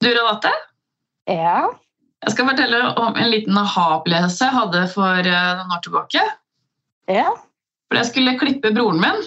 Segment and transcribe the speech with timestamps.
[0.00, 0.50] Du, Renate?
[1.28, 1.68] Ja.
[2.24, 6.22] Jeg skal fortelle om en liten aha-opplevelse jeg hadde for eh, noen år tilbake.
[7.10, 7.28] Ja.
[7.90, 9.22] For jeg skulle klippe broren min,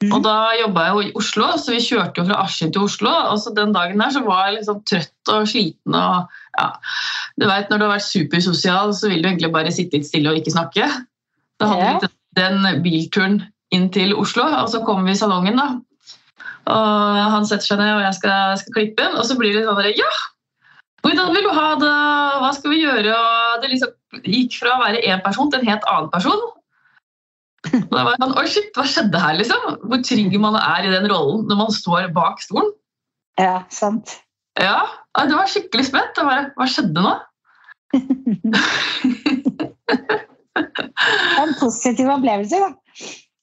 [0.00, 0.14] Mm.
[0.16, 3.10] og da jobba jeg jo i Oslo, så vi kjørte jo fra Askim til Oslo.
[3.28, 6.68] Og så den dagen der så var jeg liksom trøtt og sliten og ja.
[7.36, 10.32] Du vet, når du har vært supersosial, så vil du egentlig bare sitte litt stille
[10.32, 10.88] og ikke snakke.
[11.60, 11.98] Da hadde Ja.
[12.00, 12.08] vi
[12.40, 13.36] den bilturen
[13.76, 15.68] inn til Oslo, og så kom vi i salongen, da.
[16.70, 19.66] Og han setter seg ned, og jeg skal, skal klippe den, og så blir det
[19.66, 20.12] sånn Ja!
[21.00, 21.92] Hvordan vil du ha det?
[22.42, 23.12] Hva skal vi gjøre?
[23.16, 26.42] Og det liksom gikk fra å være én person til en helt annen person.
[27.70, 29.62] Og da var jeg sånn, Oi, shit, hva skjedde her, liksom?
[29.88, 32.70] Hvor trygg man er i den rollen når man står bak stolen.
[33.40, 34.18] Ja, sant.
[34.60, 34.80] Ja,
[35.16, 36.18] det var skikkelig spent.
[36.18, 37.14] Jeg bare, Hva skjedde nå?
[41.40, 42.68] En positiv opplevelse, da.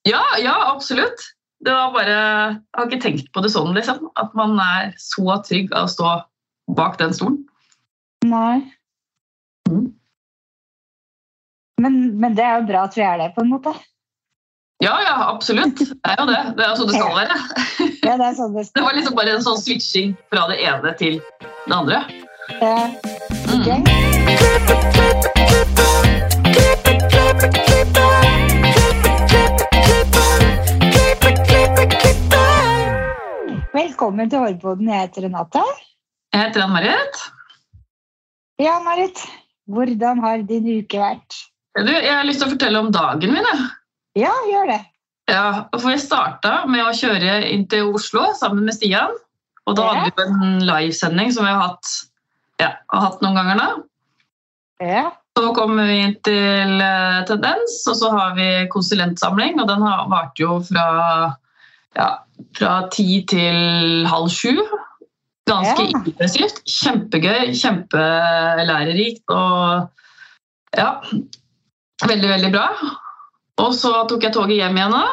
[0.07, 1.19] Ja, ja, absolutt.
[1.65, 4.09] Det var bare, Jeg har ikke tenkt på det sånn, liksom.
[4.19, 6.11] At man er så trygg av å stå
[6.77, 7.39] bak den stolen.
[8.27, 8.61] Nei.
[9.69, 9.87] Mm.
[11.81, 13.73] Men, men det er jo bra at vi er det, på en måte.
[14.83, 15.79] Ja, ja, absolutt.
[15.81, 16.41] Det er jo det.
[16.57, 17.39] Det er jo sånn det skal være.
[18.07, 20.93] Ja, det er sånn det Det var liksom bare en sånn switching fra det ene
[21.01, 22.03] til det andre.
[22.61, 22.75] Ja,
[23.47, 23.83] Mm.
[33.77, 34.87] Velkommen til Hårboden.
[34.89, 35.61] Jeg heter Renate.
[36.33, 37.19] Jeg heter Ann-Marit.
[38.57, 39.19] Ja, Marit.
[39.69, 41.35] Hvordan har din uke vært?
[41.77, 43.45] Du, Jeg har lyst til å fortelle om dagen min.
[44.17, 44.79] Ja, gjør det.
[45.29, 49.13] Ja, for Jeg starta med å kjøre inn til Oslo sammen med Stian.
[49.67, 51.93] Og da hadde vi en livesending som vi har hatt,
[52.63, 53.71] ja, har hatt noen ganger nå.
[54.81, 55.09] Ja.
[55.37, 59.59] Så kommer vi inn til eh, Tendens, og så har vi konsulentsamling.
[59.61, 60.87] Og den har vart jo fra,
[61.97, 62.09] ja,
[62.57, 64.53] fra ti til halv sju.
[65.47, 66.01] Ganske Ja.
[66.05, 66.59] intensivt.
[66.67, 69.87] Kjempegøy, kjempelærerikt og
[70.77, 70.89] ja,
[72.05, 72.67] veldig, veldig bra.
[73.63, 75.03] Og så tok jeg toget hjem igjen nå,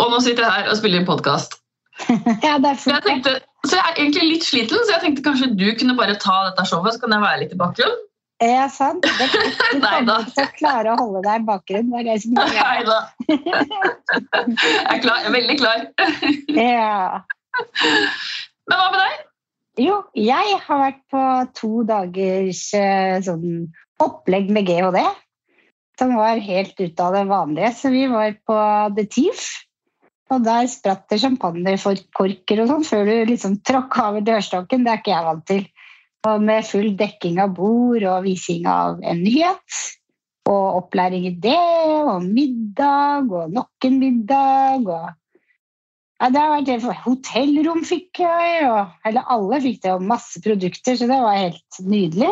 [0.00, 1.58] og nå sitter jeg her og spiller inn podkast.
[2.46, 5.66] ja, Så, jeg tenkte- så jeg er egentlig litt sliten, så jeg tenkte kanskje du
[5.80, 8.02] kunne bare ta dette showet, så kan jeg være litt i bakgrunnen.
[8.42, 9.06] Ja, sant.
[9.06, 11.92] Det, du kommer til å klare å holde deg i bakgrunnen.
[11.92, 12.50] Det er det som er.
[12.58, 12.98] Nei da.
[13.30, 15.22] Jeg er klar.
[15.22, 15.86] Jeg er veldig klar.
[16.52, 17.22] Ja.
[18.68, 19.22] Men hva med deg?
[19.86, 21.22] Jo, jeg har vært på
[21.56, 23.70] to dagers eh, sånn
[24.04, 25.00] opplegg med GHD.
[25.96, 27.72] Som var helt ut av det vanlige.
[27.76, 28.58] Så vi var på
[28.96, 29.46] The Thief.
[30.34, 34.84] Og der spratt det champagnekorker og sånn før du liksom tråkka over dørstokken.
[34.84, 35.66] Det er ikke jeg vant til.
[36.26, 39.82] Og med full dekking av bord og vising av en nyhet.
[40.46, 41.58] Og opplæring i det,
[42.06, 44.86] og middag, og nok en middag.
[44.86, 45.08] og
[46.16, 50.40] ja, det har vært det Hotellrom fikk jeg, og, eller alle fikk det, og masse
[50.40, 52.30] produkter, så det var helt nydelig.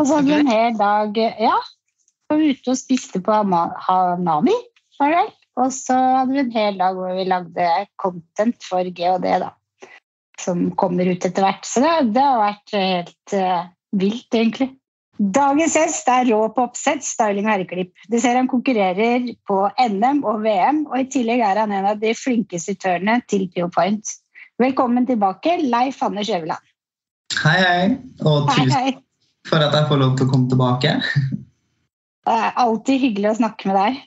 [0.00, 1.54] Og så hadde vi en hel dag ja,
[2.26, 3.36] var vi ute og spiste på
[3.86, 4.56] Hanami,
[4.98, 5.26] var det.
[5.56, 7.68] Og så hadde vi en hel dag hvor vi lagde
[8.00, 9.54] content for GHD, da.
[10.40, 11.64] Som kommer ut etter hvert.
[11.64, 14.74] Så det, det har vært helt uh, vilt, egentlig.
[15.16, 17.94] Dagens gjest er rå på oppsett, styling og herreklipp.
[18.12, 22.02] Du ser han konkurrerer på NM og VM, og i tillegg er han en av
[22.02, 24.12] de flinkeste turene til Pio Point.
[24.60, 26.68] Velkommen tilbake, Leif Anders Øverland.
[27.42, 27.88] Hei, hei,
[28.28, 28.92] og tusen hei.
[29.48, 30.94] for at jeg får lov til å komme tilbake.
[32.26, 33.98] Det er alltid hyggelig å snakke med deg.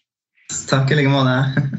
[0.70, 1.79] Takk i like måte.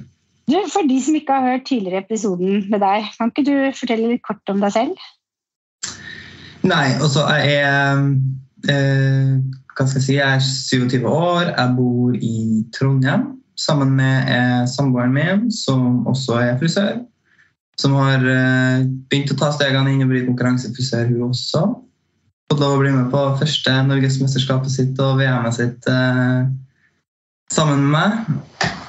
[0.51, 4.11] Du, for de som ikke har hørt tidligere episoden med deg, kan ikke du fortelle
[4.11, 5.09] litt kort om deg selv?
[6.67, 8.01] Nei, altså jeg er
[8.69, 9.37] eh,
[9.73, 10.17] Hva skal jeg si?
[10.19, 16.39] Jeg er 27 år, jeg bor i Trondheim sammen med eh, samboeren min, som også
[16.41, 16.99] er frisør.
[17.81, 21.65] Som har eh, begynt å ta stegene inn og bli konkurransefrisør, hun også.
[22.51, 26.49] Fått lov å bli med på første Norgesmesterskapet sitt og VM-et sitt eh,
[27.53, 28.80] sammen med meg.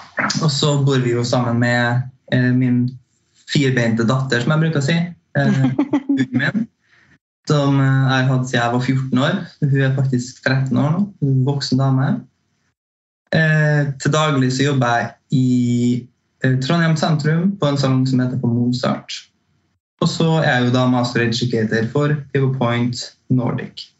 [0.42, 2.02] Og så bor vi jo sammen med
[2.34, 2.84] eh, min
[3.52, 4.98] firbeinte datter, som jeg bruker å si.
[5.38, 5.64] Eh,
[6.32, 6.68] min.
[7.50, 9.40] Som eh, jeg har hatt siden jeg var 14 år.
[9.64, 11.06] Hun er faktisk 13 år nå.
[11.26, 12.12] En voksen dame.
[13.32, 15.46] Eh, til daglig så jobber jeg i
[16.44, 19.22] eh, Trondheim sentrum på en salong som heter på Mozart.
[20.02, 23.91] Og så er jeg jo da master educator for Pivot Point Nordic.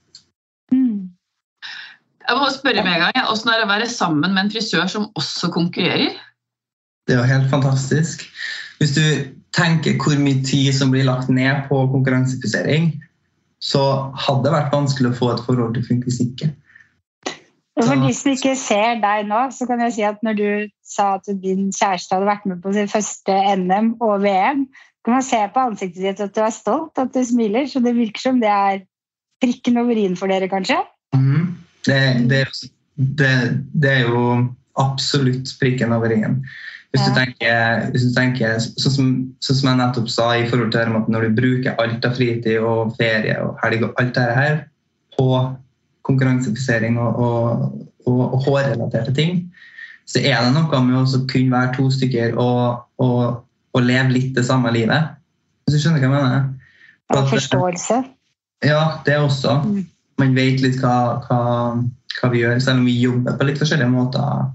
[2.32, 2.38] Mm.
[2.38, 4.88] Jeg må spørre med en gang, Hvordan er det å være sammen med en frisør
[4.88, 6.16] som også konkurrerer?
[7.08, 8.24] Det er jo helt fantastisk.
[8.80, 9.04] Hvis du
[9.54, 12.94] tenker hvor mye tid som blir lagt ned på konkurransefisering,
[13.62, 13.84] så
[14.16, 16.54] hadde det vært vanskelig å få et forhold til hvis ikke.
[17.80, 20.48] Og For de som ikke ser deg nå, så kan jeg si at når du
[20.86, 24.66] sa at din kjæreste hadde vært med på sin første NM og VM,
[25.06, 27.66] kan man se på ansiktet ditt at du er stolt, at du smiler.
[27.68, 28.84] Så det virker som det er
[29.42, 30.78] prikken over i-en for dere, kanskje?
[31.18, 31.58] Mhm.
[31.88, 32.44] Det, det,
[32.96, 33.32] det,
[33.74, 34.26] det er jo
[34.80, 36.42] absolutt prikken over i-en.
[36.92, 40.74] Hvis, du tenker, hvis du tenker sånn som, sånn som jeg nettopp sa, i forhold
[40.74, 44.26] til at når du bruker alt av fritid og ferie og helg og alt det
[44.36, 44.58] her
[45.16, 45.28] på
[46.08, 47.64] konkurransefisering og, og,
[48.10, 49.46] og, og hårrelaterte ting,
[50.10, 53.24] så er det noe med å kunne være to stykker og, og,
[53.72, 55.16] og leve litt det samme livet.
[55.64, 56.50] Hvis du skjønner hva jeg mener?
[57.12, 58.02] At- forståelse.
[58.68, 59.62] ja, det også.
[59.64, 59.86] Mm.
[60.22, 60.96] Man vet litt hva,
[61.26, 61.44] hva,
[62.18, 64.50] hva vi gjør, selv om vi jobber på litt forskjellige måter.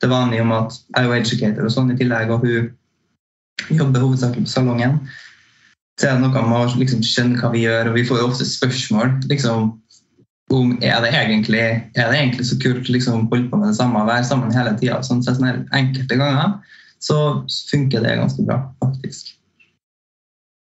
[0.00, 2.70] Det er vanlig om at jeg er jo educator og sånn i tillegg, og hun
[3.76, 4.96] jobber hovedsakelig på salongen.
[6.00, 8.28] Så er det noe med å liksom skjønne hva vi gjør, og vi får jo
[8.30, 9.74] ofte spørsmål liksom,
[10.50, 13.76] om er det egentlig, er det egentlig så kult å liksom, holde på med det
[13.78, 15.02] samme være sammen hele tida.
[15.06, 16.56] Sånn, så sånn enkelte ganger
[17.00, 17.18] så
[17.70, 19.34] funker det ganske bra, faktisk.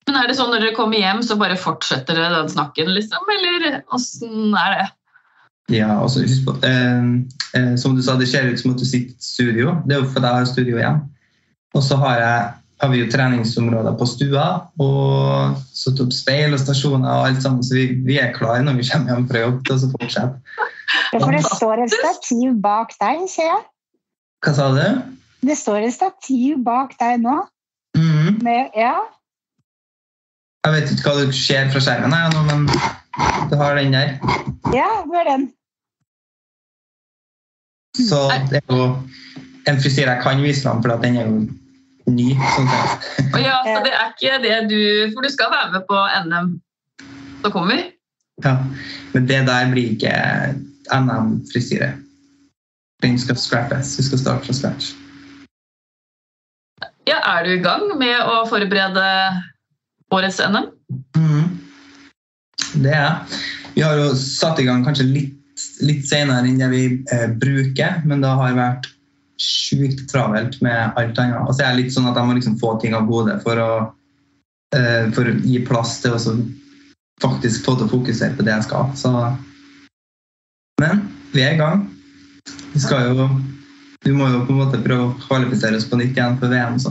[0.04, 3.30] Men er det sånn når dere kommer hjem, så bare fortsetter dere den snakken, liksom?
[3.38, 4.88] Eller åssen er det?
[5.72, 7.06] Ja, altså, husk på, eh,
[7.56, 9.78] eh, som du sa, det ser ut som at du sitter i studio.
[9.86, 11.00] Det er jo fordi jeg har studio igjen.
[11.74, 12.52] Og så har, jeg,
[12.82, 14.44] har vi jo treningsområder på stua
[14.82, 18.78] og satt opp speil og stasjoner og alt sammen, så vi, vi er klare når
[18.78, 20.60] vi kommer hjem fra jobb til å fortsette.
[21.14, 23.64] Ja, for det står et stativ bak deg, ser jeg.
[24.44, 24.84] Hva sa du?
[25.48, 27.40] Det står et stativ bak deg nå.
[27.96, 28.40] Mhm.
[28.44, 28.98] Med, ja,
[30.64, 32.64] Jeg vet ikke hva du ser fra skjermen, her nå, men
[33.50, 34.14] du har den der.
[34.72, 35.50] ja, hvor er den.
[37.94, 38.86] Så det er jo
[39.68, 41.44] en frisyre jeg kan vise fram, for at den er jo
[42.10, 42.32] ny.
[42.56, 43.10] sånn sett.
[43.30, 44.80] Og ja, så det er ikke det du
[45.14, 46.50] For du skal være med på NM
[47.44, 47.84] som kommer?
[48.44, 48.56] Ja,
[49.12, 50.12] men det der blir ikke
[50.90, 51.92] NM-frisyre.
[53.04, 53.98] Den skal scrappes.
[53.98, 54.94] Vi skal starte fra scratch.
[57.04, 59.04] Ja, er du i gang med å forberede
[60.14, 60.70] årets NM?
[61.18, 61.46] Mm.
[62.84, 63.38] Det er.
[63.74, 66.82] Vi har jo satt i gang kanskje litt, litt senere enn det vi
[67.14, 68.90] eh, bruker, men det har vært
[69.40, 71.42] sjukt travelt med alt annet.
[71.46, 73.60] Og så er jeg litt sånn at jeg må liksom få ting av gode for
[73.60, 73.70] å,
[74.76, 76.22] eh, for gi plass til å
[77.22, 78.94] faktisk få til å fokusere på det jeg skal.
[78.98, 79.10] Så,
[80.82, 81.88] men vi er i gang.
[82.74, 83.28] Vi skal jo
[84.04, 86.74] Vi må jo på en måte prøve å kvalifisere oss på nytt igjen for VM.
[86.76, 86.90] Så.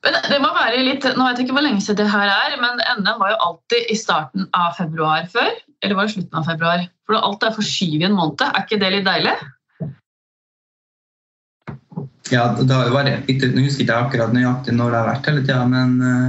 [0.00, 2.54] Men det må være litt, nå vet jeg ikke hvor lenge siden det her er,
[2.60, 5.50] men NM var jo alltid i starten av februar før.
[5.84, 6.84] Eller var det slutten av februar?
[7.08, 8.46] For alt er forskyvet i en måned.
[8.46, 9.34] Er ikke det litt deilig?
[12.30, 13.28] Ja, det har jo vært.
[13.28, 16.26] Nå husker jeg ikke akkurat nøyaktig når det har vært hele tida, men, eh,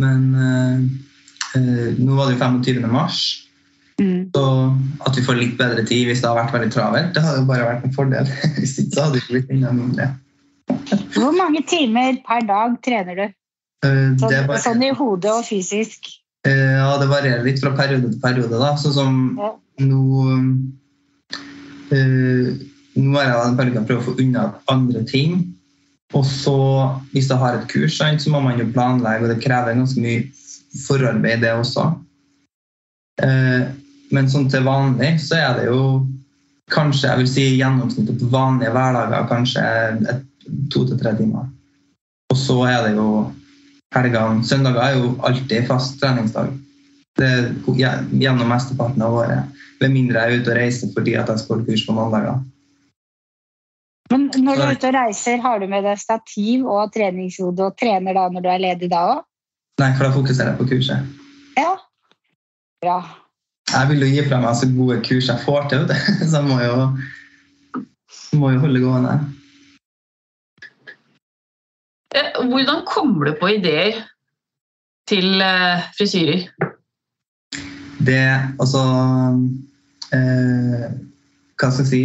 [0.00, 0.82] men eh,
[1.58, 2.88] eh, nå var det jo 25.
[2.92, 3.22] mars.
[4.00, 4.30] Mm.
[4.32, 4.42] Så
[5.04, 7.48] at vi får litt bedre tid hvis det har vært veldig travelt, det hadde jo
[7.50, 8.30] bare vært en fordel.
[8.56, 10.06] Hvis ikke så hadde det blitt enda mindre.
[11.16, 13.26] Hvor mange timer per dag trener du?
[13.86, 16.10] Eh, Sånn, var, sånn i hodet og fysisk.
[16.46, 18.58] eh, ja, det varierer litt fra periode til periode.
[18.58, 19.52] da, sånn som Ja.
[19.80, 20.02] nå
[21.92, 22.50] øh,
[22.96, 25.54] Nå har jeg en periode jeg prøver å få unna andre ting.
[26.12, 26.56] Og så,
[27.12, 30.24] hvis jeg har et kurs, så må man jo planlegge, og det krever ganske mye
[30.88, 31.84] forarbeid, det også.
[34.10, 36.06] Men sånn til vanlig så er det jo
[36.74, 39.62] kanskje jeg vil si gjennomsnittet på vanlige hverdager kanskje
[40.10, 40.24] et,
[40.72, 41.48] to til tre timer.
[42.30, 43.08] Og så er det jo
[43.94, 44.44] helgene.
[44.46, 46.52] Søndager er jo alltid fast treningsdag.
[47.18, 49.60] Det er gjennom mesteparten av året.
[49.80, 52.40] Med mindre jeg er ute og reiser fordi at jeg skal kurs på mandager.
[54.10, 57.76] Men når du er ute og reiser, har du med deg stativ og treningshode og
[57.78, 59.26] trener da når du er ledig da òg?
[59.80, 61.18] Nei, for da fokuserer jeg på kurset.
[61.58, 61.74] Ja.
[62.82, 62.98] Bra.
[63.70, 65.86] Jeg vil jo gi fra meg så gode kurs jeg får til,
[66.30, 66.88] så jeg må jo,
[68.40, 69.14] må jo holde gående.
[72.14, 74.00] Eh, Hvordan kommer du på ideer
[75.08, 76.48] til eh, frisyrer?
[78.00, 78.24] Det
[78.58, 78.82] altså
[80.16, 80.86] eh,
[81.60, 82.02] Hva skal jeg si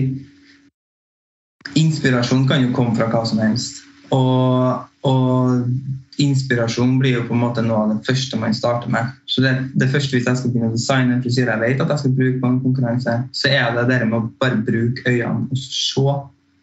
[1.79, 3.81] Inspirasjon kan jo komme fra hva som helst.
[4.13, 9.09] Og, og inspirasjon blir jo på en måte noe av det første man starter med.
[9.25, 11.91] Så det, det første Hvis jeg skal begynne å designe en frisyre jeg vet at
[11.95, 15.49] jeg skal bruke på en konkurranse, så er det det med å bare bruke øynene
[15.49, 16.15] og se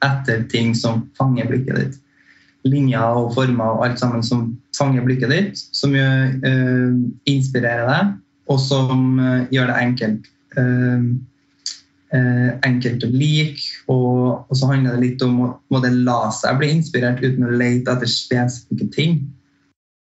[0.07, 2.01] etter ting som fanger blikket ditt.
[2.69, 6.95] Linjer og former og alt sammen som fanger blikket ditt, som gjør, uh,
[7.31, 8.15] inspirerer deg,
[8.53, 10.33] og som uh, gjør det enkelt.
[10.57, 11.13] Uh,
[12.13, 16.27] eh, enkelt å like, og, og så handler det litt om å må det la
[16.35, 19.23] seg bli inspirert uten å lete etter spesifikke ting.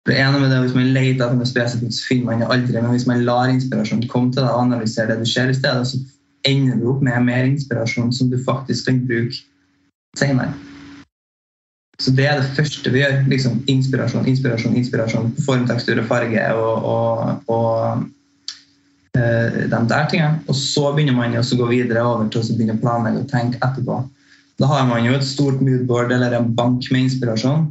[0.09, 2.81] Det ene med det, Hvis man leter etter noe spesifikt, så finner man det aldri.
[2.81, 5.87] Men hvis man lar inspirasjonen komme til deg og analysere det du ser i stedet,
[5.87, 6.01] så
[6.51, 9.45] ender du opp med mer inspirasjon som du faktisk kan bruke
[10.19, 10.51] senere.
[12.03, 13.21] Så det er det første vi gjør.
[13.31, 15.29] liksom Inspirasjon, inspirasjon, inspirasjon.
[15.47, 20.41] Form, tekstur og farge og, og, og eh, de der tingene.
[20.49, 23.63] Og så begynner man å gå videre over til å begynne å planlegge og tenke
[23.63, 24.01] etterpå.
[24.59, 27.71] Da har man jo et stort moodboard eller en bank med inspirasjon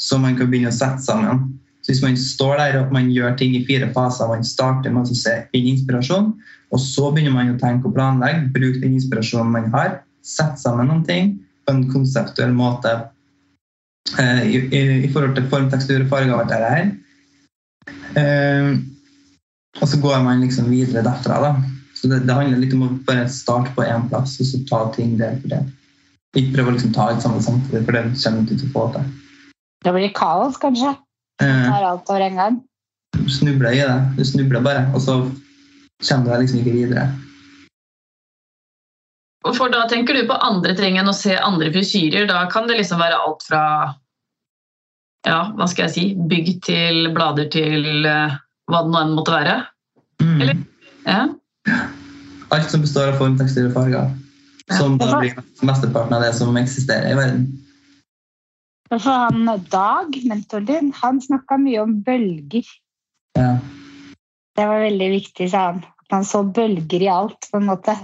[0.00, 1.42] som man kan begynne å sette sammen.
[1.82, 5.10] Så Hvis man står der og man gjør ting i fire faser, man starter med
[5.10, 6.30] å se inn inspirasjon,
[6.72, 10.86] og så begynner man å tenke og planlegge, bruke den inspirasjonen man har, sette sammen
[10.86, 11.32] noen ting
[11.66, 12.94] på en konseptuell måte
[14.10, 16.90] i, i, i, forhold til form, tekstur og farge og alt det her.
[18.12, 18.80] Uh,
[19.80, 21.38] og så går man liksom videre derfra.
[21.40, 21.52] da.
[21.96, 24.82] Så det, det handler litt om å bare starte på én plass og så ta
[24.96, 25.70] ting del for del.
[26.36, 28.84] Ikke prøve å liksom ta alt sammen samtidig, for det kommer du til å få
[28.96, 29.08] til.
[29.82, 30.94] Det blir kaos, kanskje?
[31.42, 32.60] Du tar alt over en gang?
[33.16, 33.98] Du snubler i det.
[34.16, 35.18] Du snubler bare, og så
[36.02, 37.06] kommer du deg liksom ikke videre.
[39.42, 42.28] For da tenker du på andre ting enn å se andre frisyrer.
[42.30, 43.64] Da kan det liksom være alt fra
[45.26, 48.34] ja, hva skal jeg si, bygg til blader til uh,
[48.70, 49.56] hva det nå enn måtte være.
[50.22, 50.36] Mm.
[50.38, 50.62] Eller?
[51.06, 51.22] Ja.
[52.54, 54.10] Alt som består av form, tekstur og farger.
[54.78, 57.46] Som da blir mesteparten av det som eksisterer i verden.
[58.92, 62.66] For han Dag, mentoren din, han snakka mye om bølger.
[63.38, 63.56] Ja.
[64.56, 65.80] Det var veldig viktig, sa han.
[66.04, 67.96] At han så bølger i alt, på en måte.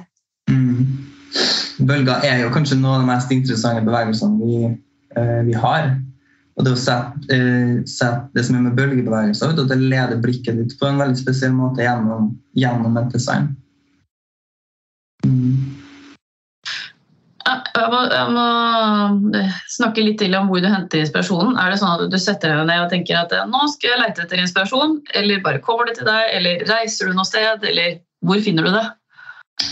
[1.79, 4.71] Bølger er jo kanskje noen av de mest interessante bevegelsene vi,
[5.19, 5.93] uh, vi har.
[6.59, 10.59] Og det å sette, uh, sette, det som er med bølgebevegelser, at det leder blikket
[10.59, 13.53] ditt på en veldig spesiell måte gjennom, gjennom et design.
[15.27, 15.79] Mm.
[17.49, 19.43] Jeg må, jeg må,
[19.73, 21.55] snakke litt til om hvor du henter inspirasjonen.
[21.63, 24.25] Er det sånn at du setter deg ned og tenker at nå skal jeg lete
[24.27, 28.43] etter inspirasjon, eller bare kommer det til deg, eller reiser du noe sted, eller hvor
[28.45, 28.85] finner du det?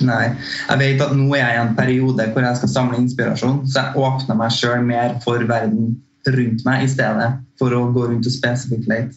[0.05, 0.25] Nei.
[0.69, 3.85] Jeg vet at nå er jeg i en periode hvor jeg skal samle inspirasjon, så
[3.85, 5.95] jeg åpner meg sjøl mer for verden
[6.27, 7.29] rundt meg i stedet
[7.61, 9.15] for å gå rundt og spesifikt late.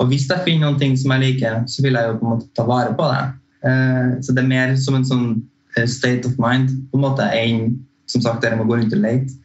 [0.00, 2.34] Og hvis jeg finner noen ting som jeg liker, så vil jeg jo på en
[2.34, 3.22] måte ta vare på det.
[3.68, 5.26] Eh, så det er mer som en sånn
[5.76, 7.76] eh, state of mind på en måte enn
[8.10, 9.38] som sagt, dere må gå rundt og lete.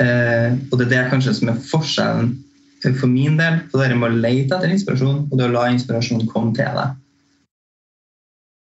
[0.00, 2.32] Eh, og det er det kanskje som er forskjellen
[2.88, 3.60] for min del.
[3.70, 6.96] For dere må lete etter inspirasjon, og det å la inspirasjon komme til deg.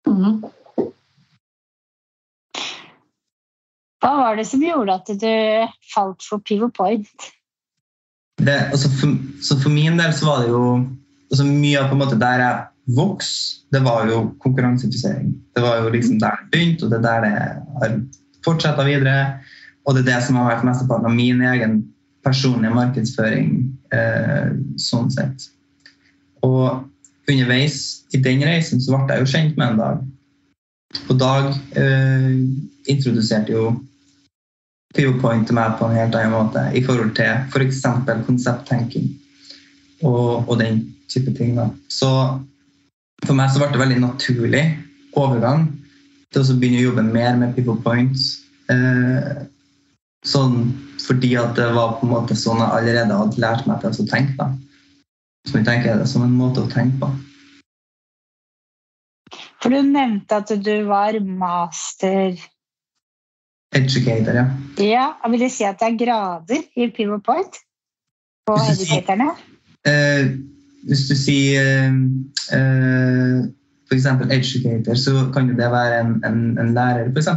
[0.09, 0.39] Mm.
[3.99, 5.33] Hva var det som gjorde at du
[5.91, 7.29] falt for Pivot Point?
[8.39, 10.63] Det, altså for, så for min del så var det jo
[11.29, 15.33] altså Mye av på en måte der jeg vokste, det var jo konkurransefisering.
[15.53, 17.33] Det var jo liksom der det begynte, og det er der det
[17.81, 17.97] har
[18.45, 19.17] fortsatt videre.
[19.85, 21.75] Og det er det som har vært mesteparten av min egen
[22.25, 23.51] personlige markedsføring.
[23.93, 24.49] Eh,
[24.81, 25.49] sånn sett.
[26.45, 26.81] Og
[27.29, 30.01] underveis i den reisen så ble jeg jo kjent med en Dag.
[31.09, 32.33] Og Dag eh,
[32.89, 33.67] introduserte jo
[34.97, 37.81] Til meg på en helt annen måte i forhold til f.eks.
[37.83, 39.11] For konsepttenking
[40.01, 40.81] og, og, den
[41.11, 41.55] type ting.
[41.57, 41.69] Da.
[41.91, 42.09] Så
[43.25, 44.63] for meg så ble det veldig naturlig
[45.19, 45.67] overgang
[46.33, 48.17] til å begynne å jobbe mer med PivoPoint.
[48.73, 49.45] Eh,
[50.25, 50.59] sånn
[50.99, 54.09] fordi at det var på en måte sånn jeg allerede hadde lært meg til å
[54.09, 54.35] tenke.
[54.37, 54.49] Da.
[55.47, 57.11] Så jeg tenker det som en måte å tenke på.
[59.59, 62.37] For du nevnte at du var master
[63.75, 64.45] Educator, ja.
[64.77, 67.59] Ja, jeg vil si at det er grader i Pivot Point
[68.47, 69.29] på educatorene?
[69.85, 70.31] Eh,
[70.89, 71.99] hvis du sier eh,
[72.57, 73.43] eh,
[73.89, 74.05] f.eks.
[74.05, 77.29] educator, så kan det være en, en, en lærer, f.eks.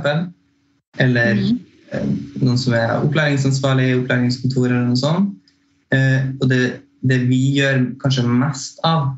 [1.01, 1.61] Eller mm.
[1.93, 2.09] eh,
[2.41, 5.37] noen som er opplæringsansvarlig i opplæringskontoret eller noe sånt.
[5.93, 6.63] Eh, og det,
[7.05, 9.13] det, vi gjør kanskje mest av,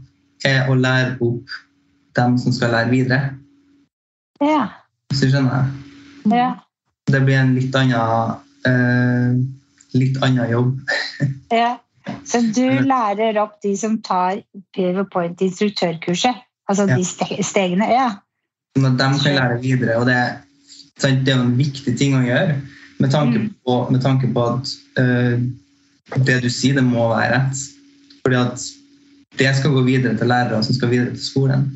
[0.44, 1.58] er å lære opp
[2.18, 3.22] dem som skal lære videre.
[4.42, 4.66] Ja.
[5.12, 5.70] Hvis du skjønner?
[6.32, 6.63] Ja
[7.10, 9.34] det blir en litt annen, uh,
[9.98, 10.76] litt annen jobb.
[11.62, 11.76] ja.
[12.28, 14.42] Så du lærer opp de som tar
[14.76, 16.42] Pivot Point instruktørkurset?
[16.68, 16.96] Altså ja.
[16.96, 17.88] de stegene?
[17.92, 18.08] Ja.
[18.76, 19.98] Sånn at de kan lære videre.
[20.00, 20.18] og det,
[21.00, 22.58] det er jo en viktig ting å gjøre
[23.02, 23.50] med tanke mm.
[23.66, 25.36] på, med tanke på at uh,
[26.24, 27.64] det du sier, det må være rett.
[28.24, 28.68] Fordi at
[29.40, 31.66] det skal gå videre til lærere som skal videre til skolen.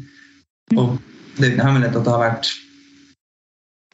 [0.73, 0.79] Mm.
[0.79, 0.97] Og
[1.37, 2.53] det er ikke en hemmelighet at det har vært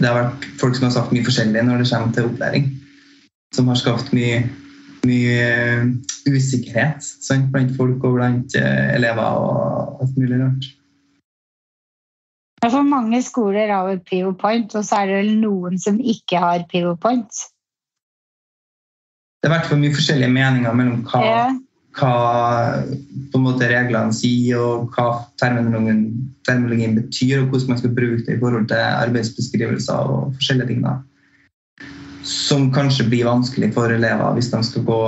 [0.01, 2.71] det har vært folk som har sagt mye forskjellig når det kommer til opplæring.
[3.55, 4.41] Som har skapt mye,
[5.07, 5.85] mye eh,
[6.27, 7.51] usikkerhet sant?
[7.55, 10.71] blant folk og blant uh, elever og alt mulig rart.
[12.65, 16.41] For mange skoler har jo Pivot Point, og så er det vel noen som ikke
[16.41, 17.45] har Pivot Point?
[19.39, 21.47] Det har vært for mye forskjellige meninger mellom hva ja
[21.95, 22.83] hva
[23.31, 26.07] på en måte reglene sier, og hva terminologien,
[26.47, 30.83] terminologien, betyr, og hvordan man skal bruke det i forhold til arbeidsbeskrivelser og forskjellige ting.
[30.83, 30.97] da.
[32.25, 35.03] Som kanskje blir vanskelig for elever hvis de skal gå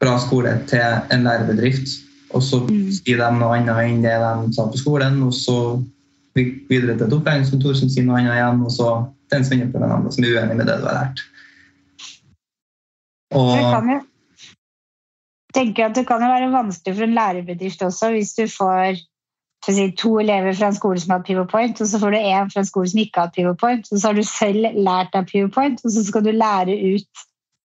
[0.00, 1.88] fra skole til en lærebedrift.
[2.32, 2.90] Og så Mm.
[2.92, 5.84] sier de noe annet enn det de sa på skolen, og så
[6.34, 8.88] videre til et opplæringskontor som sier noe annet igjen, og så
[9.28, 11.20] til en svenneprøve som er uenig med det du har lært.
[13.32, 14.00] Det kan jo
[15.54, 19.00] tenker at det kan jo være vanskelig for en lærerbedrift også hvis du får
[19.66, 22.50] si, to elever fra en skole som har hatt PivoPoint, og så får du én
[22.52, 25.28] fra en skole som ikke har hatt PivoPoint, og så har du selv lært deg
[25.30, 27.28] PivoPoint, og så skal du lære ut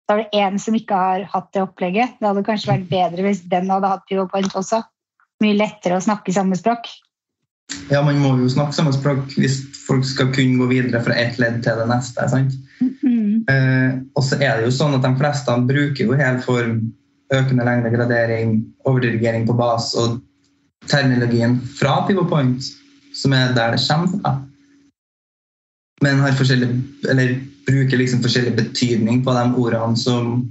[0.09, 2.15] Da har du én som ikke har hatt det opplegget.
[2.17, 4.79] Det hadde kanskje vært bedre hvis den hadde hatt PivoPoint også.
[5.45, 6.89] Mye lettere å snakke samme språk.
[7.93, 11.37] ja, man må jo snakke samme språk hvis folk skal kunne gå videre fra ett
[11.37, 12.25] ledd til det neste.
[12.33, 12.57] sant?
[12.81, 13.45] Mm.
[13.53, 16.81] Eh, og så er det jo sånn at de fleste bruker jo hel form,
[17.35, 18.59] økende lengde, gradering,
[18.89, 20.19] overdirigering på bas og
[20.89, 22.65] terminologien fra pivot point,
[23.15, 24.35] som er der det kommer fra.
[26.03, 26.31] Men har
[27.11, 30.47] eller bruker liksom forskjellig betydning på de ordene som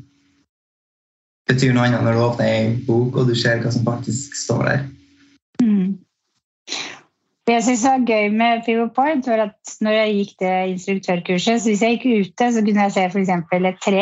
[1.48, 4.64] betyr noe annet når du åpner ei bok og du ser hva som faktisk står
[4.68, 4.84] der.
[5.64, 5.96] Mm.
[7.48, 11.62] Det jeg syns var gøy med Pivot Point, var at når jeg gikk det instruktørkurset,
[11.64, 13.32] så hvis jeg gikk ute, så kunne jeg se f.eks.
[13.32, 14.02] et tre.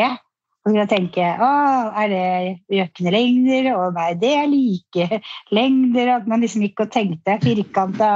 [0.66, 1.48] Så kunne jeg tenke å,
[1.94, 3.68] er det økende lengder?
[3.76, 5.20] og nei, det er like
[5.54, 6.08] lengder.
[6.16, 8.08] At man liksom gikk og tenkte firkanta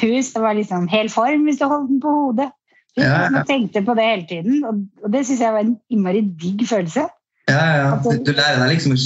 [0.00, 0.32] hus.
[0.32, 2.48] Det var liksom hel form hvis du holdt den på hodet.
[2.96, 3.28] Ja.
[3.28, 6.64] Man tenkte på det hele tiden, og, og det syns jeg var en innmari digg
[6.70, 7.04] følelse.
[7.52, 8.00] Ja, ja.
[8.00, 8.98] Du, lærer deg liksom å,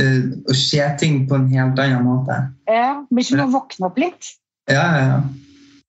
[0.00, 2.32] eh, å se ting på en helt annen måte.
[2.64, 4.24] Ja, det blir som å våkne opp litt.
[4.72, 5.20] Ja, ja, ja.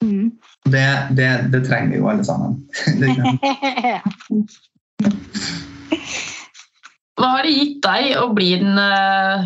[0.04, 0.36] Mm.
[0.68, 2.68] Det, det, det trenger vi jo alle sammen.
[7.14, 7.22] Det.
[7.22, 9.46] Hva har det gitt deg å, bli en, eh,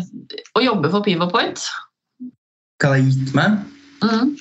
[0.56, 1.60] å jobbe for Pivot Point?
[2.80, 3.58] Hva det har gitt meg?
[4.02, 4.36] Mm.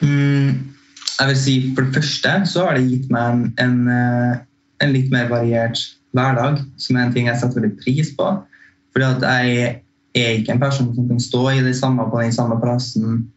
[0.00, 0.50] Mm,
[1.18, 4.38] jeg vil si For det første så har det gitt meg en, en, eh,
[4.80, 5.76] en litt mer variert
[6.16, 8.30] hverdag, som er en ting jeg setter veldig pris på.
[8.94, 9.82] Fordi at jeg
[10.18, 13.28] er ikke en person som kan stå i det samme på den samme plassen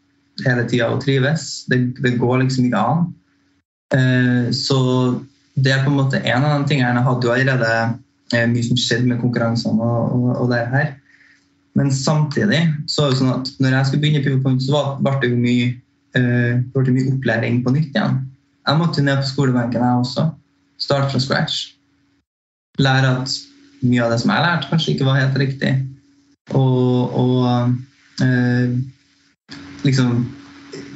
[0.46, 1.66] hele tida og trives.
[1.70, 3.06] Det, det går liksom ikke an.
[3.94, 4.80] Uh, så
[5.54, 6.98] det er på en måte en av de tingene.
[6.98, 7.74] Jeg hadde jo allerede
[8.34, 10.92] mye som skjedde med konkurransene og, og, og det her.
[11.78, 15.14] Men samtidig så er det sånn at når jeg skulle begynne i Pivot så ble
[15.22, 15.70] det jo mye,
[16.18, 18.20] uh, ble det mye opplæring på nytt igjen.
[18.64, 20.28] Jeg måtte ned på skolebenken, jeg også.
[20.82, 21.64] Starte fra scratch.
[22.80, 23.34] Lære at
[23.84, 25.74] mye av det som jeg lærte, kanskje ikke var helt riktig.
[26.54, 27.74] Og, og
[28.22, 28.78] uh,
[29.84, 30.14] liksom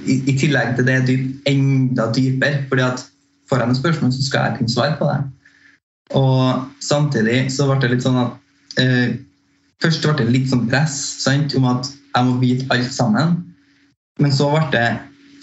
[0.08, 2.64] i, I tillegg til det dyp, enda dypere.
[2.70, 3.04] fordi at
[3.50, 5.20] får jeg noen spørsmål, så skal jeg kunne svare på det.
[6.16, 9.18] Og samtidig så ble det litt sånn at eh,
[9.78, 13.36] Først ble det litt sånn press sant, om at jeg må vite alt sammen.
[14.18, 14.88] Men så ble det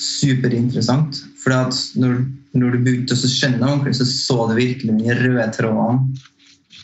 [0.03, 1.21] superinteressant.
[1.39, 1.55] For
[2.03, 2.17] når,
[2.59, 6.19] når du begynte å skjønne ordentlig, så så du virkelig de røde trådene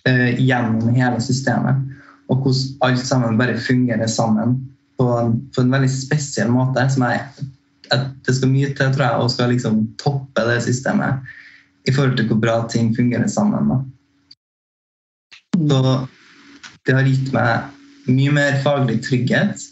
[0.06, 1.82] eh, gjennom hele systemet.
[2.30, 4.54] Og hvordan alt sammen bare fungerer sammen
[5.00, 6.86] på en, på en veldig spesiell måte.
[6.94, 7.50] som jeg,
[7.90, 11.26] Det skal mye til, tror jeg, å skal liksom toppe det systemet
[11.88, 13.70] i forhold til hvor bra ting fungerer sammen.
[13.70, 13.78] Da.
[15.60, 15.80] Så
[16.86, 19.66] det har gitt meg mye mer faglig trygghet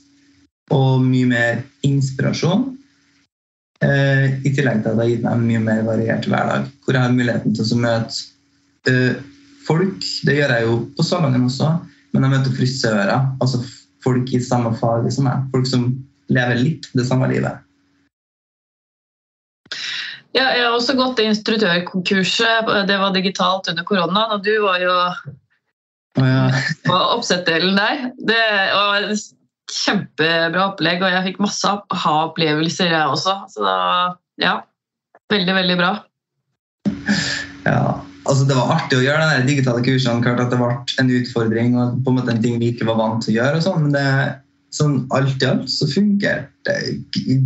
[0.75, 2.67] og mye mer inspirasjon.
[3.85, 6.97] Eh, I tillegg til at det har gitt meg en mye mer variert hverdag, hvor
[6.97, 9.21] jeg har muligheten til å møte eh,
[9.69, 10.03] folk.
[10.27, 11.71] Det gjør jeg jo på salongen også,
[12.13, 13.15] men jeg møter frisører.
[13.43, 13.63] Altså
[14.05, 15.49] folk i samme fag som meg.
[15.55, 15.89] Folk som
[16.33, 17.65] lever litt det samme livet.
[20.37, 22.69] Ja, jeg har også gått det instruktørkurset.
[22.89, 26.43] Det var digitalt under koronaen, og du var jo oh, ja.
[26.85, 28.11] på oppsettdelen der.
[28.29, 28.43] Det
[28.75, 29.29] var et
[29.73, 33.39] kjempebra opplegg, og jeg fikk masse ha-opplevelser, jeg også.
[33.53, 33.79] Så da,
[34.43, 34.59] ja,
[35.33, 35.95] veldig, veldig bra.
[37.65, 37.81] ja,
[38.25, 40.25] altså det var artig å gjøre de digitale kursene.
[40.25, 43.01] Klart at det ble en utfordring og på en måte en ting vi ikke var
[43.01, 43.61] vant til å gjøre.
[43.61, 44.07] og sånn, Men det,
[44.75, 46.77] sånn alt i alt så funker det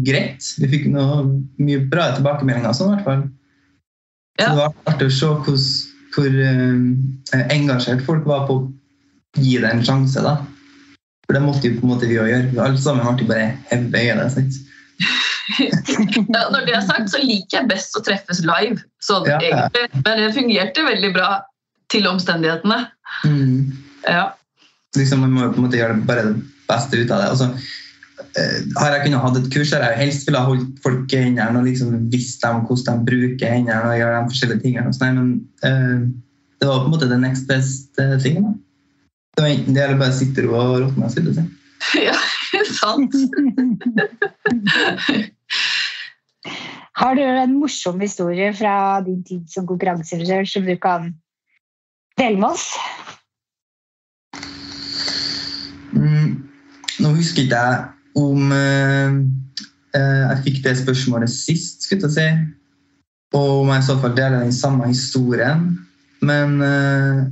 [0.06, 0.42] greit.
[0.58, 1.22] Vi fikk noe
[1.62, 2.74] mye bra tilbakemeldinger.
[2.74, 3.24] sånn i hvert fall.
[4.40, 5.58] Så det var artig å se hvor,
[6.16, 8.64] hvor eh, engasjert folk var på å
[9.38, 10.22] gi det en sjanse.
[10.24, 10.38] da.
[11.26, 12.50] For det måtte jo på en måte vi òg gjøre.
[12.64, 14.28] Alle sammen ble jo bare hevet i det.
[14.36, 14.60] sant?
[15.52, 18.78] Ja, når det er sagt, så liker jeg best å treffes live.
[19.02, 19.38] Sånn, Ja.
[19.42, 19.88] egentlig.
[20.04, 21.30] Men det fungerte veldig bra
[21.92, 22.78] til omstendighetene.
[23.26, 23.72] Mm.
[24.06, 24.32] Ja.
[24.96, 26.24] liksom, Man må jo på en måte gjøre det bare
[26.72, 27.28] beste ut av det.
[27.30, 27.46] Altså,
[28.40, 31.22] eh, har jeg kunnet hatt et kurs der jeg helst ville ha holdt folk i
[31.26, 34.88] hendene og liksom visst dem hvordan de bruker hendene og gjør de forskjellige tingene.
[34.90, 35.28] og sånn, Men
[35.64, 35.98] uh,
[36.62, 38.42] det var på en måte the next best eh, thing.
[38.44, 38.52] da.
[39.34, 41.08] Det var enten det eller bare sitte ro og råtne.
[41.08, 41.46] og jeg seg.
[42.08, 42.18] ja,
[42.78, 43.14] sant.
[47.00, 51.14] Har du en morsom historie fra din tid som konkurranseregissør som du kan
[52.20, 52.68] dele med oss?
[57.02, 57.84] Nå husker ikke jeg
[58.18, 59.14] om eh,
[59.96, 62.26] eh, jeg fikk det spørsmålet sist, skulle jeg si.
[63.36, 65.64] Og om jeg i så fall deler den samme historien.
[66.22, 67.24] Men eh,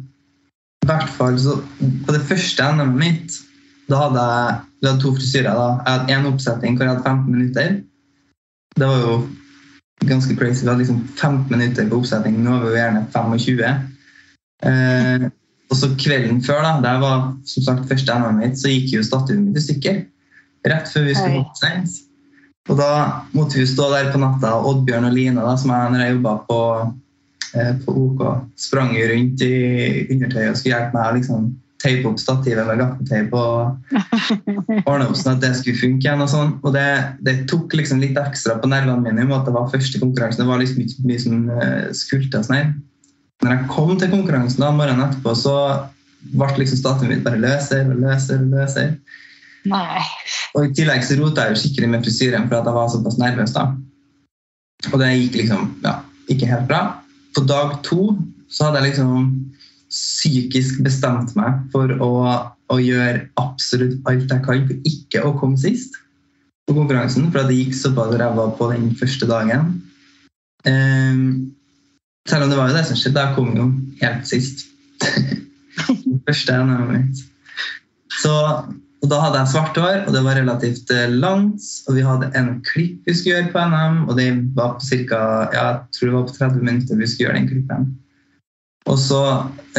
[0.80, 1.61] i hvert fall så
[2.06, 3.38] På det første NM-et mitt,
[3.90, 5.52] da hadde jeg vi hadde to frisyrer.
[5.85, 7.68] Jeg hadde én oppsetning hvor jeg hadde 15 minutter.
[8.78, 9.16] Det var jo
[10.09, 10.62] ganske crazy.
[10.62, 12.38] Vi hadde liksom 15 minutter på oppsetning.
[12.40, 13.61] Nå er vi jo gjerne 25.
[14.70, 15.26] Eh,
[15.70, 19.04] og så kvelden før, da, det var som sagt første NM-et mitt, så gikk jo
[19.06, 20.00] statuen mitt i stykker.
[20.66, 21.92] Rett før vi skulle gå oppsetning.
[22.70, 22.90] Og da
[23.35, 26.16] måtte vi stå der på natta, og Oddbjørn og Line, da, som jeg når jeg
[26.16, 26.61] jobba på,
[27.54, 28.22] eh, på OK,
[28.61, 29.54] sprang jo rundt i
[30.11, 31.48] undertøyet og skulle hjelpe meg å liksom,
[31.80, 33.94] teipe opp stativet med gaffateip og
[34.90, 36.20] ordne opp sånn at det skulle funke igjen.
[36.20, 36.52] Og sånn.
[36.61, 36.87] Og det,
[37.24, 40.42] det tok liksom litt ekstra på nervene mine at det var første konkurransen.
[40.42, 42.74] Det var liksom ikke mye som uh, skulte og sånn.
[43.40, 45.57] Når jeg kom til konkurransen da, morgenen etterpå, så
[46.35, 48.42] ble liksom statuen mitt bare løser og løser.
[48.42, 48.90] og løser.
[49.70, 50.03] Nei.
[50.57, 53.18] Og i tillegg så rota jeg jo skikkelig med frisyren for at jeg var såpass
[53.20, 53.55] nervøs.
[53.57, 53.70] da.
[54.92, 55.98] Og det gikk liksom ja,
[56.33, 56.83] ikke helt bra.
[57.37, 58.14] På dag to
[58.50, 59.29] så hadde jeg liksom
[59.90, 62.12] psykisk bestemt meg for å,
[62.70, 65.96] å gjøre absolutt alt jeg kan for ikke å komme sist
[66.68, 69.72] på konkurransen, for det gikk såpass ræva på den første dagen.
[70.68, 71.50] Ehm,
[72.30, 73.66] selv om det var jo det som skjedde, jeg kom jo
[74.02, 74.68] helt sist.
[76.28, 77.26] Første NM-et.
[78.20, 78.34] Så
[79.00, 81.64] og da hadde jeg svart hår, og det var relativt eh, langt.
[81.88, 85.20] Og vi hadde en klipp vi skulle gjøre på NM, og det var på cirka,
[85.54, 87.88] ja, jeg tror det var på 30 minutter vi skulle gjøre den klippen.
[88.90, 89.22] Og så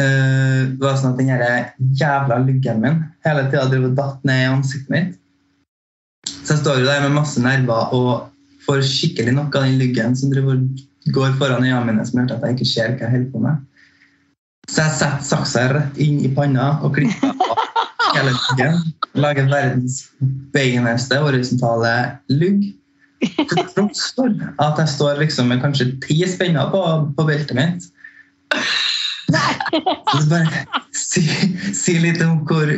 [0.00, 4.42] øh, var det sånn at den jævla luggen min hele tida drev og datt ned
[4.42, 5.16] i ansiktet mitt.
[6.32, 8.12] Så jeg står jo der med masse nerver og
[8.66, 12.36] får skikkelig nok av den luggen som driver og går foran øynene mine, som gjør
[12.36, 13.62] at jeg ikke ser hva jeg holder på med.
[14.70, 17.62] Så jeg setter saksa rett inn i panna og klipper av
[18.16, 18.78] hele luggen.
[19.18, 19.98] Lager verdens
[20.54, 21.96] beineste horisontale
[22.32, 22.70] lugg.
[23.22, 24.30] Til tross for
[24.62, 26.82] at jeg står liksom med kanskje ti spenner på,
[27.16, 27.90] på beltet mitt.
[29.32, 30.64] Så bare
[30.96, 31.22] si,
[31.76, 32.70] si litt om hvor,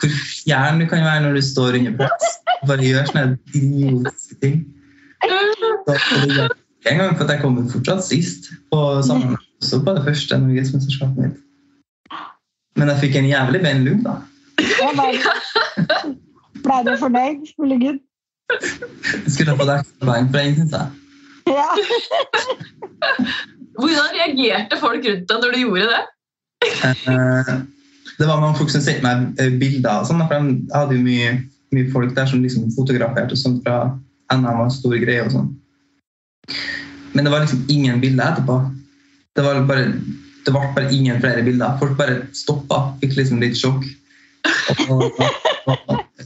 [0.00, 2.38] hvor fjern du kan være når du står under press.
[2.70, 3.26] Bare gjør sånne
[3.58, 4.58] idiotiske ting.
[5.22, 6.48] Så
[6.84, 11.18] det gang, for at jeg kom fortsatt sist på sammen også på det første norgesmesterskapet
[11.26, 11.40] mitt.
[12.76, 14.16] Men jeg fikk en jævlig ben lugg, da.
[14.80, 15.12] Ja, Blei
[16.62, 18.00] ble du fornøyd med luggen?
[18.52, 20.86] Jeg skulle ha fått ekstra poeng for den, syns jeg.
[21.50, 21.68] Ja.
[23.78, 26.02] Hvordan reagerte folk rundt deg når du gjorde det?
[27.08, 27.54] Eh,
[28.18, 30.04] Det var mange folk som sendte meg eh, bilder.
[30.06, 31.32] Sånn, for jeg hadde jo mye,
[31.74, 33.78] mye folk der som liksom fotograferte og sånt fra
[34.32, 35.48] NM og store greier og sånn.
[37.12, 38.58] Men det var liksom ingen bilder etterpå.
[39.36, 39.92] Det var bare
[40.42, 41.76] det ble bare ingen flere bilder.
[41.78, 42.82] Folk bare stoppa.
[43.02, 43.84] Fikk liksom litt sjokk.
[44.90, 45.20] Og,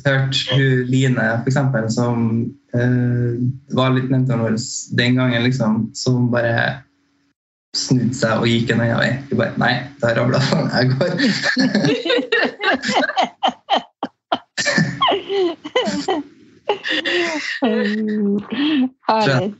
[0.06, 2.28] hørte hun Line, eksempel, som
[2.76, 3.36] eh,
[3.76, 4.56] var litt mentoren vår
[4.96, 6.54] den gangen, liksom, som bare
[7.76, 9.10] snudde seg og gikk en annen vei.
[9.28, 11.12] Hun bare Nei, da rabla faen jeg går.
[19.08, 19.50] Herlig.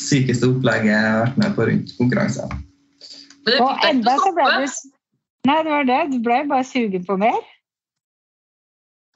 [0.00, 2.48] Sykeste opplegget jeg har vært med på rundt konkurranser.
[3.56, 4.64] Og enda så ble du
[5.48, 6.00] Nei, det var det.
[6.12, 7.38] Du ble bare sugen på mer.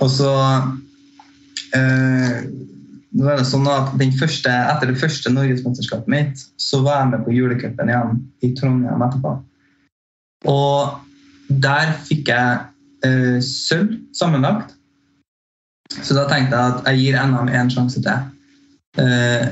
[0.00, 0.30] Og så
[1.76, 2.38] eh,
[3.14, 7.10] nå er det sånn at den første, Etter det første norgesmesterskapet mitt, så var jeg
[7.12, 9.36] med på julecupen igjen i Trondheim etterpå.
[10.50, 12.64] Og der fikk jeg
[13.06, 14.74] eh, sølv sammenlagt.
[15.92, 18.18] Så da tenkte jeg at jeg gir NM en sjanse til.
[19.02, 19.46] Eh,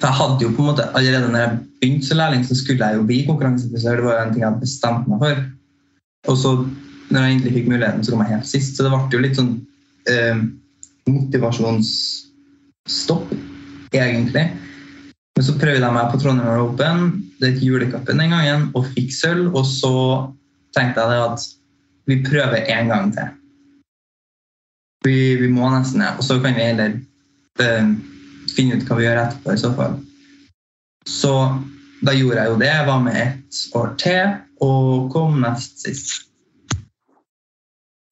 [0.00, 2.84] for jeg hadde jo på en måte Allerede når jeg begynte som lærling, så skulle
[2.84, 3.96] jeg jo bli konkurransefrisør.
[3.96, 5.34] Det var jo en ting jeg hadde bestemt meg for.
[6.32, 6.50] Og så,
[7.10, 8.72] når jeg egentlig fikk muligheten, så kom jeg helt sist.
[8.76, 9.54] Så det ble jo litt sånn
[10.10, 10.38] eh,
[11.08, 13.26] motivasjonsstopp,
[13.94, 14.46] egentlig.
[15.36, 16.98] Men så prøvde jeg meg på Trondheim Open,
[17.40, 19.44] det er julecupen den gangen, og fikk sølv.
[19.52, 19.94] Og så
[20.76, 21.40] tenkte jeg det at
[22.08, 23.28] vi prøver en gang til.
[25.06, 26.12] Vi, vi må nesten det.
[26.18, 26.96] Og så kan vi heller
[27.62, 27.90] eh,
[28.56, 29.98] finne ut hva vi gjør etterpå i så fall.
[31.06, 31.32] Så
[32.06, 32.70] da gjorde jeg jo det.
[32.72, 34.34] Jeg var med ett år til
[34.66, 36.14] og kom nest sist.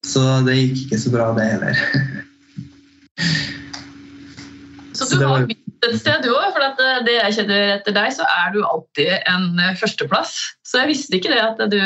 [0.05, 1.79] Så det gikk ikke så bra, det heller.
[4.95, 6.51] Så du det var- har begynt et sted, du òg.
[6.53, 10.37] For at eh, det jeg kjenner etter deg, så er du alltid en eh, førsteplass.
[10.65, 11.79] Så jeg visste ikke det at du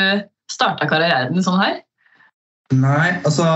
[0.50, 1.80] starta karrieren sånn her.
[2.72, 3.46] Nei, altså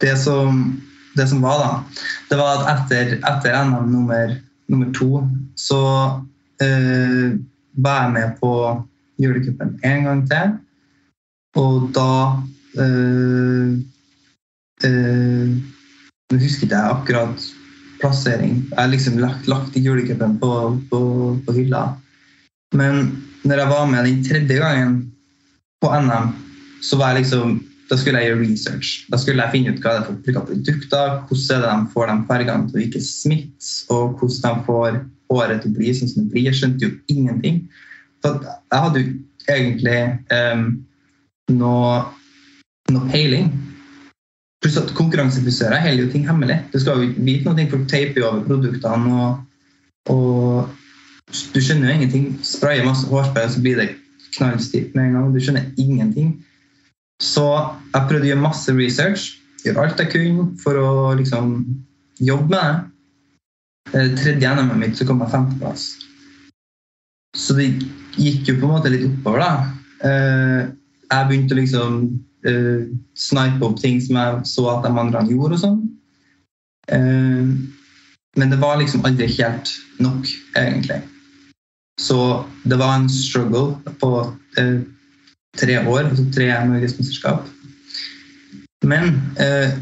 [0.00, 0.80] det, som,
[1.16, 4.34] det som var, da, det var at etter, etter NM nummer,
[4.70, 5.22] nummer to
[5.58, 5.82] så
[6.62, 7.36] eh,
[7.78, 8.52] var jeg med på
[9.20, 10.56] julecupen en gang til.
[11.58, 12.10] Og da
[12.78, 13.78] øh,
[14.86, 15.48] øh,
[16.30, 17.42] Nå jeg akkurat
[18.00, 18.62] plassering.
[18.70, 21.00] Jeg har liksom lagt, lagt julecupen på, på,
[21.46, 21.96] på hylla.
[22.74, 25.12] Men når jeg var med den tredje gangen
[25.80, 26.32] på NM,
[26.84, 27.58] så var jeg liksom
[27.90, 28.90] da skulle jeg gjøre research.
[29.10, 32.10] Da skulle jeg finne ut hva det er for produkter, hvordan er det de får
[32.10, 36.12] de fargene til å ikke smitte, og hvordan de får håret til å bli sånn
[36.12, 36.46] som det blir.
[36.46, 37.58] Jeg skjønte jo ingenting.
[38.22, 39.16] Så jeg hadde jo
[39.50, 39.98] egentlig
[40.36, 40.64] um,
[41.56, 41.96] noe,
[42.94, 43.50] noe peiling.
[44.62, 46.60] Pluss at konkurransefrisører holder jo ting hemmelig.
[46.70, 49.24] Du skal jo vite noe, for å jo over produktene.
[49.24, 50.76] Og, og,
[51.54, 52.30] du skjønner jo ingenting.
[52.46, 53.90] Sprayer masse hårspray, og så blir det
[54.36, 55.32] knallstivt med en gang.
[55.34, 56.34] Du skjønner ingenting.
[57.20, 57.44] Så
[57.92, 59.26] jeg prøvde å gjøre masse research,
[59.64, 61.58] gjøre alt jeg kunne for å liksom
[62.20, 62.86] jobbe med det.
[63.90, 65.88] Det tredje NM-et mitt så kom jeg femteplass.
[67.36, 67.68] Så det
[68.18, 69.52] gikk jo på en måte litt oppover, da.
[70.06, 70.62] Eh,
[71.10, 71.94] jeg begynte å liksom
[72.46, 72.82] uh,
[73.18, 75.80] snipe opp ting som jeg så at de andre gjorde og sånn.
[78.38, 81.00] Men det var liksom aldri helt nok, egentlig.
[82.00, 84.10] Så det var en struggle på
[84.58, 84.80] eh,
[85.60, 87.48] tre år, altså tre norgesmesterskap.
[88.88, 89.76] Men eh,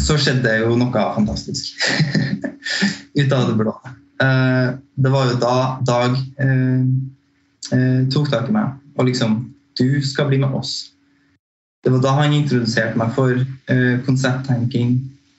[0.00, 1.76] så skjedde jo noe fantastisk
[3.20, 3.74] ut av det blå.
[4.24, 6.80] Eh, det var jo da Dag eh,
[7.76, 9.44] eh, tok tak i meg og liksom
[9.78, 10.90] Du skal bli med oss.
[11.84, 14.96] Det var da han introduserte meg for eh, konsepttenking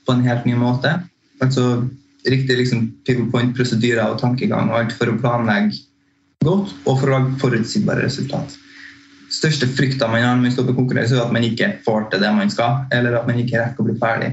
[0.08, 0.94] på en helt ny måte.
[1.44, 1.90] Altså
[2.28, 2.90] riktig liksom,
[3.56, 5.86] prosedyrer og tankegang og alt for å planlegge
[6.44, 8.58] godt og for å lage forutsigbare resultat
[9.30, 12.24] største frykta man har når man står på konkurranse, er at man ikke får til
[12.24, 14.32] det man skal, eller at man ikke rekker å bli ferdig.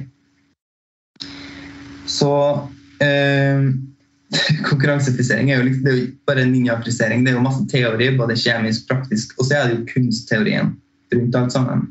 [2.09, 2.33] Så
[3.05, 3.67] eh,
[4.71, 7.25] konkurransefrisering er jo, liksom, det er jo bare ninjafrisering.
[7.25, 10.75] Det er jo masse teori, både kjemisk, praktisk, og så er det jo kunstteorien
[11.15, 11.87] rundt alt sammen.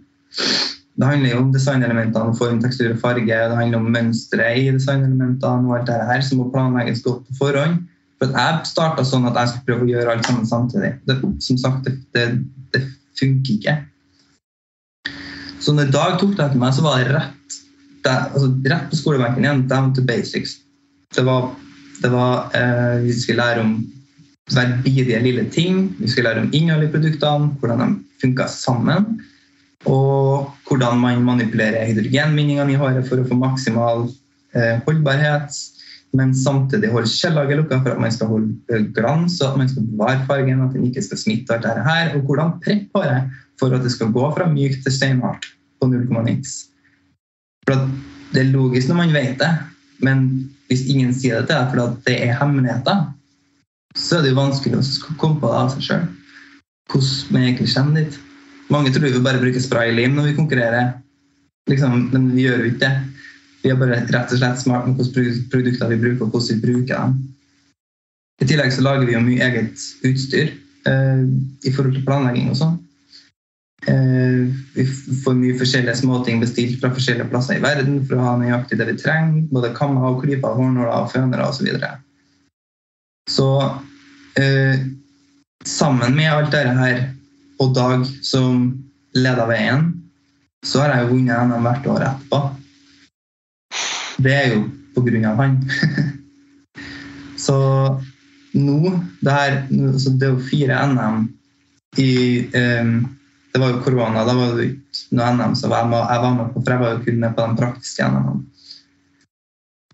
[0.95, 3.25] Det handler jo om designelementene, form, tekstur og farge.
[3.27, 7.39] Det handler om mønstre i designelementene og alt det her som må planlegges godt på
[7.41, 7.81] forhånd.
[8.21, 10.93] For Jeg starta sånn at jeg skulle prøve å gjøre alt sammen samtidig.
[11.03, 12.25] Det, som sagt, det, det,
[12.71, 12.85] det
[13.19, 13.75] funker ikke.
[15.59, 17.59] Så når Dag tok det etter meg, så var det rett,
[18.05, 19.67] det, altså, rett på skolebenken igjen.
[19.67, 20.61] Down to basics.
[21.15, 21.51] Det var,
[21.99, 23.77] det var eh, Vi skulle lære om
[24.53, 25.87] hver bidige lille ting.
[25.99, 29.17] Vi skulle lære om innholdet i produktene, hvordan de funka sammen.
[29.91, 34.07] Og hvordan man manipulerer hydrogenbindinga i håret for å få maksimal
[34.57, 35.53] eh, holdbarhet
[36.15, 39.87] men samtidig holde skjellaget lukka for at man skal holde glans og at man skal
[39.89, 43.75] bevare fargen, at den ikke skal smitte alt dette her, og hvordan preppe håret for
[43.75, 45.47] at det skal gå fra mykt til steinhardt
[45.79, 46.35] på 0,9.
[47.67, 47.87] For
[48.33, 49.51] Det er logisk når man vet det,
[50.03, 50.25] men
[50.67, 53.03] hvis ingen sier det til deg fordi det er hemmeligheter,
[53.95, 56.07] så er det jo vanskelig å komme på det av seg sjøl.
[56.91, 58.17] Hvordan man egentlig kommer dit.
[58.73, 60.95] Mange tror vi bare bruker spraylim når vi konkurrerer,
[61.69, 62.93] liksom, men vi gjør jo ikke det.
[63.65, 66.65] Vi er bare rett og slett smart med hvilke produkter vi bruker, og hvordan vi
[66.65, 67.15] bruker dem.
[68.41, 70.49] I tillegg så lager vi jo mye eget utstyr
[70.89, 71.21] eh,
[71.65, 72.75] i forhold til planlegging og sånn.
[73.85, 74.85] Eh, vi
[75.23, 78.89] får mye forskjellige småting bestilt fra forskjellige plasser i verden for å ha nøyaktig det
[78.89, 79.45] vi trenger.
[79.53, 81.61] Både kammer, og klyper, hårnåler, og fønere osv.
[81.61, 81.91] Så, videre.
[83.29, 83.49] så
[84.41, 84.85] eh,
[85.65, 87.03] sammen med alt dette her
[87.61, 88.67] og Dag som
[89.15, 89.89] leder veien,
[90.65, 92.45] så har jeg jo vunnet NM hvert år etterpå
[94.17, 94.61] det er jo
[94.95, 95.57] på grunn av han.
[97.45, 97.57] så
[98.55, 98.79] nå
[99.19, 99.57] Det, her,
[99.99, 101.25] så det er jo fire NM
[101.99, 102.11] i
[102.55, 102.93] um,
[103.51, 106.53] Det var jo korona, da var det ikke noe NM, som jeg, jeg var med
[106.53, 108.43] på, for jeg var jo kun med på de praktiske NM-ene.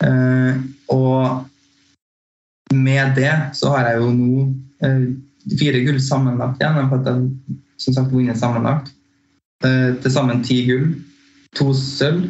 [0.01, 0.55] Uh,
[0.89, 1.45] og
[2.73, 4.47] med det så har jeg jo nå
[4.81, 5.09] uh,
[5.59, 6.89] fire gull sammenlagt igjen.
[6.89, 8.91] For at jeg som sagt vunnet sammenlagt.
[9.65, 10.95] Uh, til sammen ti gull,
[11.57, 12.29] to sølv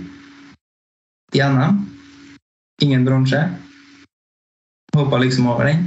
[1.35, 1.79] i NM.
[2.83, 3.41] Ingen bronse.
[4.95, 5.85] Hoppa liksom over den.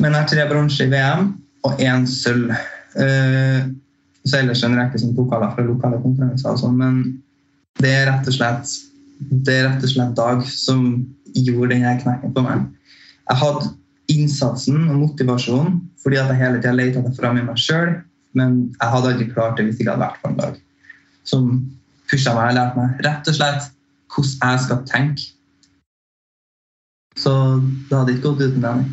[0.00, 1.34] Men jeg har tre bronse i VM
[1.68, 2.54] og én sølv.
[2.96, 3.70] Uh,
[4.26, 6.50] så ellers en rekke som pokaler fra lokale konkurranser.
[6.50, 7.22] og sånn, Men
[7.80, 8.78] det er rett og slett
[9.20, 10.84] det er rett og slett Dag som
[11.36, 12.64] gjorde denne knekken på meg.
[13.28, 13.68] Jeg hadde
[14.12, 17.98] innsatsen og motivasjonen fordi at jeg hele tida leita det fram i meg sjøl,
[18.38, 20.56] men jeg hadde aldri klart det hvis jeg ikke hadde vært på en dag.
[21.28, 21.50] Som
[22.10, 23.68] pusha meg og lærte meg rett og slett
[24.10, 25.28] hvordan jeg skal tenke.
[27.20, 27.34] Så
[27.90, 28.88] det hadde ikke gått uten den.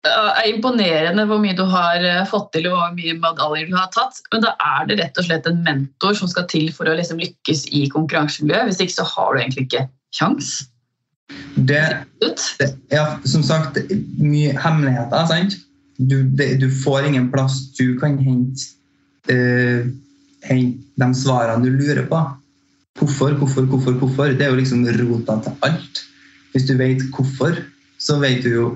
[0.00, 3.74] Det er imponerende hvor mye du har eh, fått til og hvor mye medaljer du
[3.76, 4.22] har tatt.
[4.32, 7.20] Men da er det rett og slett en mentor som skal til for å liksom
[7.20, 8.70] lykkes i konkurransemiljøet.
[8.70, 9.84] Hvis ikke så har du egentlig ikke
[10.16, 10.54] kjangs.
[11.54, 11.82] Det,
[12.58, 13.78] det, ja, som sagt,
[14.18, 15.26] mye hemmeligheter.
[15.26, 15.58] sant?
[16.00, 18.72] du, det, du får ingen plass du kan hente,
[19.28, 19.86] eh,
[20.42, 22.20] hente de svarene du lurer på.
[23.00, 24.32] Hvorfor, hvorfor, hvorfor, hvorfor?
[24.36, 26.04] Det er jo liksom rota til alt.
[26.52, 27.60] Hvis du vet hvorfor,
[27.98, 28.66] så vet du jo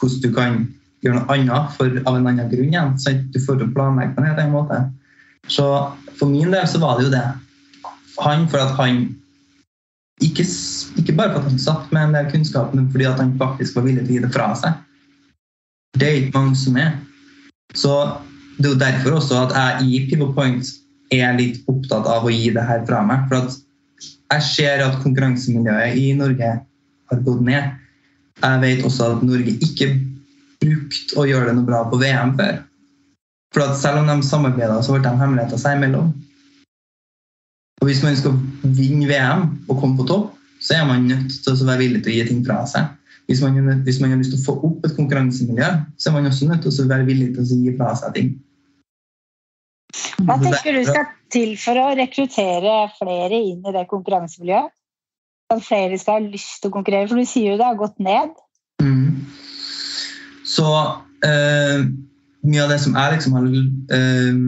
[0.00, 0.60] hvordan du kan
[1.04, 2.92] gjøre noe annet for, av en annen grunn igjen.
[3.00, 4.80] Så du får jo planlegge på en helt annen måte.
[5.48, 5.66] Så
[6.18, 7.26] for min del så var det jo det.
[8.20, 9.06] Han for at han
[10.22, 10.44] ikke,
[11.00, 13.86] ikke bare for at han satt med en del kunnskap, men fordi han faktisk var
[13.88, 14.78] villig til å gi det fra seg.
[15.98, 16.94] Det er ikke mange som er.
[17.74, 17.92] Så
[18.58, 20.70] det er jo derfor også at jeg i Pivot Point
[21.14, 23.26] er litt opptatt av å gi det her fra meg.
[23.30, 23.50] For
[24.34, 26.52] jeg ser at konkurransemiljøet i Norge
[27.10, 27.74] har gått ned.
[28.42, 29.90] Jeg vet også at Norge ikke
[30.62, 32.62] brukte å gjøre det noe bra på VM før.
[33.54, 36.10] For selv om de samarbeida, så ble de hemmeligheter seg imellom.
[37.82, 38.36] Og hvis man skal
[38.76, 40.30] vinne VM og komme på topp,
[40.62, 42.92] så er man nødt til å være villig til å gi ting fra seg.
[43.28, 46.28] Hvis man, hvis man har lyst til å få opp et konkurransemiljø, så er man
[46.28, 48.32] også nødt til å være villig til å gi fra seg ting.
[50.24, 54.72] Hva tenker du skal til for å rekruttere flere inn i det konkurransemiljøet?
[55.52, 57.08] At flere skal ha lyst til å konkurrere?
[57.10, 58.32] For du sier jo det har gått ned.
[58.82, 59.24] Mm.
[60.48, 60.68] Så
[61.26, 61.84] eh,
[62.44, 63.50] mye av det som jeg liksom har
[63.98, 64.40] eh,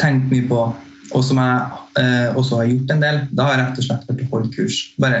[0.00, 0.64] tenkt mye på,
[1.14, 4.06] og som jeg eh, også har gjort en del, da har jeg rett og slett
[4.08, 4.78] vært å holde kurs.
[5.00, 5.20] Bare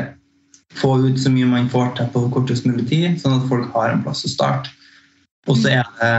[0.74, 3.92] få ut så mye man får til på kortest mulig tid, sånn at folk har
[3.92, 4.72] en plass å starte.
[5.46, 6.10] Og så er det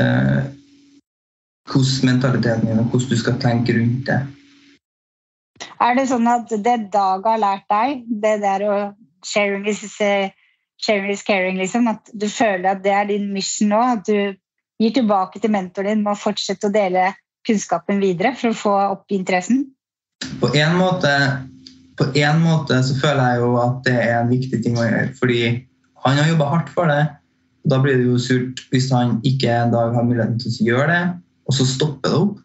[0.00, 0.48] eh,
[1.68, 4.18] hvordan mentaliteten din og hvordan du skal tenke rundt det.
[5.82, 8.76] Er det sånn at det Dag har lært deg, det der å
[9.26, 13.82] sharing is, sharing is caring, liksom, at du føler at det er din mission nå?
[13.98, 14.38] At du
[14.78, 17.10] gir tilbake til mentoren din med å fortsette å dele
[17.48, 19.66] kunnskapen videre for å få opp interessen?
[20.42, 21.12] På en måte,
[21.98, 25.06] på en måte så føler jeg jo at det er en viktig ting å gjøre,
[25.18, 25.40] fordi
[26.04, 27.04] han har jobba hardt for det.
[27.68, 30.90] Da blir det jo surt hvis han ikke en dag har muligheten til å gjøre
[30.92, 31.04] det,
[31.48, 32.36] og så stopper det opp.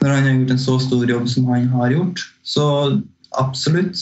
[0.00, 2.22] Når han har gjort en så stor jobb som han har gjort.
[2.42, 2.64] Så
[3.38, 4.00] absolutt.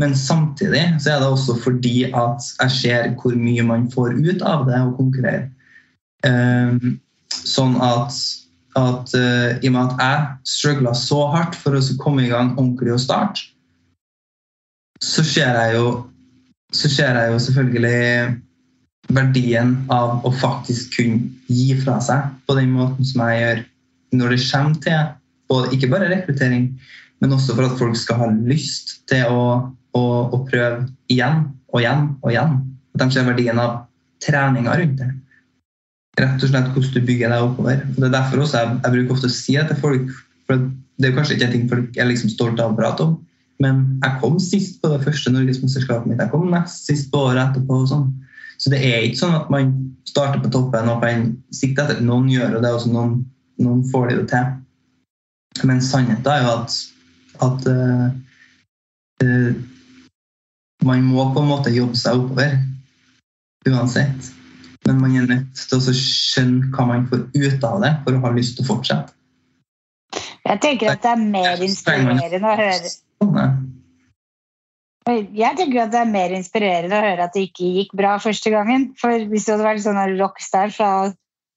[0.00, 4.42] Men samtidig så er det også fordi at jeg ser hvor mye man får ut
[4.42, 5.50] av det å konkurrere.
[6.24, 6.96] Um,
[7.28, 8.16] sånn at,
[8.78, 12.54] at uh, i og med at jeg struggla så hardt for å komme i gang
[12.56, 13.46] ordentlig og starte,
[15.02, 15.86] så ser jeg jo
[16.74, 18.34] så ser jeg jo selvfølgelig
[19.14, 23.62] verdien av å faktisk kunne gi fra seg på den måten som jeg gjør
[24.18, 25.00] når det kommer til
[25.50, 26.68] både, ikke bare rekruttering,
[27.20, 29.44] men også for at folk skal ha lyst til å,
[29.94, 32.56] å, å prøve igjen og igjen og igjen.
[32.94, 33.84] At de ser verdien av
[34.24, 35.10] treninga rundt det.
[36.20, 37.84] Rett og slett hvordan du bygger deg oppover.
[37.96, 40.10] Det er derfor også jeg, jeg bruker ofte å si det til folk.
[40.46, 40.66] for
[41.00, 43.16] Det er kanskje ikke en ting folk er liksom stolt av å prate om,
[43.62, 46.22] men jeg kom sist på det første norgesmesterskapet mitt.
[46.22, 47.82] Jeg kom nest sist på året etterpå.
[47.82, 48.08] og sånn.
[48.58, 49.72] Så det er ikke sånn at man
[50.06, 53.16] starter på toppen og kan sikte etter noen gjør, og det også noen
[53.62, 54.52] noen får det jo til.
[55.68, 56.76] Men sannheten er jo at,
[57.46, 58.06] at uh,
[59.22, 59.52] uh,
[60.84, 62.56] man må på en måte jobbe seg oppover
[63.70, 64.32] uansett.
[64.86, 68.24] Men man er nødt til å skjønne hva man får ut av det for å
[68.26, 69.16] ha lyst til å fortsette.
[70.44, 72.92] Jeg tenker at det er mer inspirerende å høre
[75.04, 78.48] jeg tenker at det er mer inspirerende å høre at det ikke gikk bra første
[78.52, 78.86] gangen.
[78.96, 80.90] For hvis du hadde vært sånn rockstar fra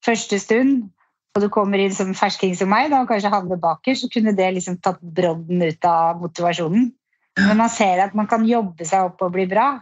[0.04, 0.90] første stund,
[1.38, 4.36] og du kommer inn som fersking som meg, da, og kanskje havner bakerst, så kunne
[4.36, 6.90] det liksom tatt brodden ut av motivasjonen.
[7.38, 9.78] Men man ser at man kan jobbe seg opp og bli bra.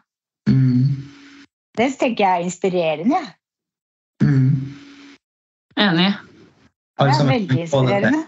[1.75, 3.21] Det tenker jeg er inspirerende.
[4.23, 4.73] Mm.
[5.77, 6.11] Enig.
[6.95, 8.23] Det er veldig inspirerende.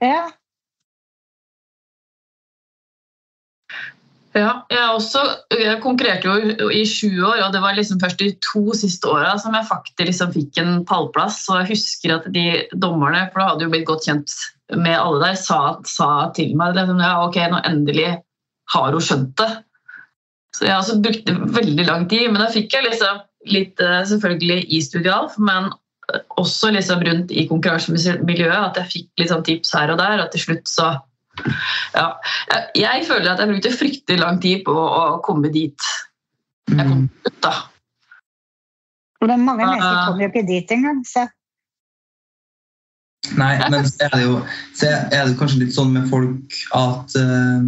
[0.00, 0.26] Ja.
[4.36, 5.22] Ja, jeg, også,
[5.56, 9.32] jeg konkurrerte jo i sju år, og det var liksom først de to siste åra
[9.40, 11.40] som jeg faktisk liksom fikk en pallplass.
[11.50, 12.44] Og jeg husker at de
[12.76, 14.36] dommerne, for da hadde jo blitt godt kjent
[14.76, 18.10] med alle der, sa, sa til meg liksom, ja, ok, nå endelig
[18.74, 19.48] har hun skjønt det.
[20.56, 23.20] Så jeg også brukte veldig lang tid, men da fikk jeg liksom
[23.52, 25.70] litt eh, selvfølgelig i Studialf, men
[26.40, 30.22] også liksom rundt i konkurransemiljøet, at jeg fikk sånn tips her og der.
[30.24, 30.92] Og til slutt så
[31.94, 32.06] ja.
[32.74, 35.90] Jeg føler at jeg brukte fryktelig lang tid på å komme dit
[36.68, 37.10] jeg kom mm.
[37.28, 37.36] ut.
[37.44, 37.52] da.
[39.24, 41.02] Men mange mennesker kommer jo ikke dit engang.
[41.06, 41.28] så
[43.36, 44.34] Nei, men så er det jo
[44.78, 47.64] så er det kanskje litt sånn med folk at, uh,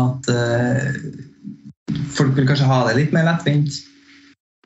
[0.00, 0.94] at uh,
[2.14, 3.80] Folk vil kanskje ha det litt mer lettvint.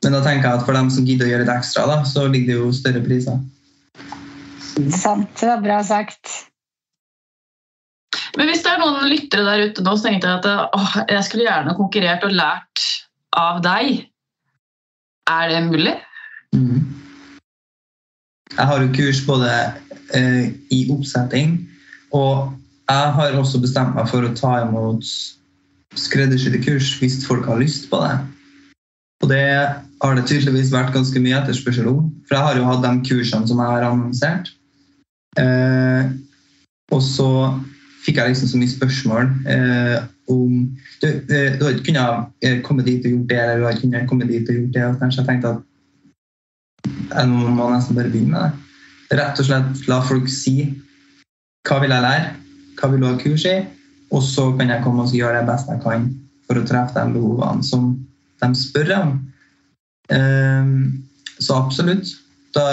[0.03, 2.27] Men da tenker jeg at for dem som gidder å gjøre det ekstra, da, så
[2.27, 3.41] ligger det jo større priser.
[4.95, 5.33] Sant.
[5.39, 6.35] Det var bra sagt.
[8.37, 11.47] Men hvis det er noen lyttere der ute nå som tenkte at å, jeg skulle
[11.47, 12.85] gjerne konkurrert og lært
[13.37, 14.05] av deg,
[15.29, 15.95] er det mulig?
[16.55, 16.85] Mm.
[18.55, 19.51] Jeg har jo kurs både
[20.17, 21.59] eh, i oppsetting,
[22.15, 22.55] og
[22.89, 25.05] jeg har også bestemt meg for å ta imot
[25.97, 28.17] skreddersydde kurs hvis folk har lyst på det.
[29.23, 29.45] Og det
[30.03, 32.05] har det tydeligvis vært ganske mye etterspørsel om.
[32.27, 34.53] For jeg har jo hatt de kursene som jeg har annonsert.
[35.39, 36.11] Eh,
[36.95, 37.29] og så
[38.05, 39.97] fikk jeg liksom så mye spørsmål eh,
[40.31, 40.53] om
[41.01, 44.09] du, eh, du ikke kunnet eh, komme dit og gjort det, eller du ikke kunnet
[44.09, 44.85] komme dit og gjort det.
[44.85, 45.65] Og kanskje jeg tenkte at
[47.09, 49.19] jeg må nesten bare begynne med det.
[49.19, 50.55] Rett og slett la folk si
[51.67, 52.31] hva vil jeg lære,
[52.79, 53.57] hva vil du ha kurs i,
[54.09, 56.07] og så kan jeg komme og gjøre det beste jeg kan
[56.49, 57.91] for å treffe de behovene som
[58.41, 59.13] de spør om.
[60.09, 60.73] Um,
[61.39, 62.15] så absolutt.
[62.55, 62.63] Da,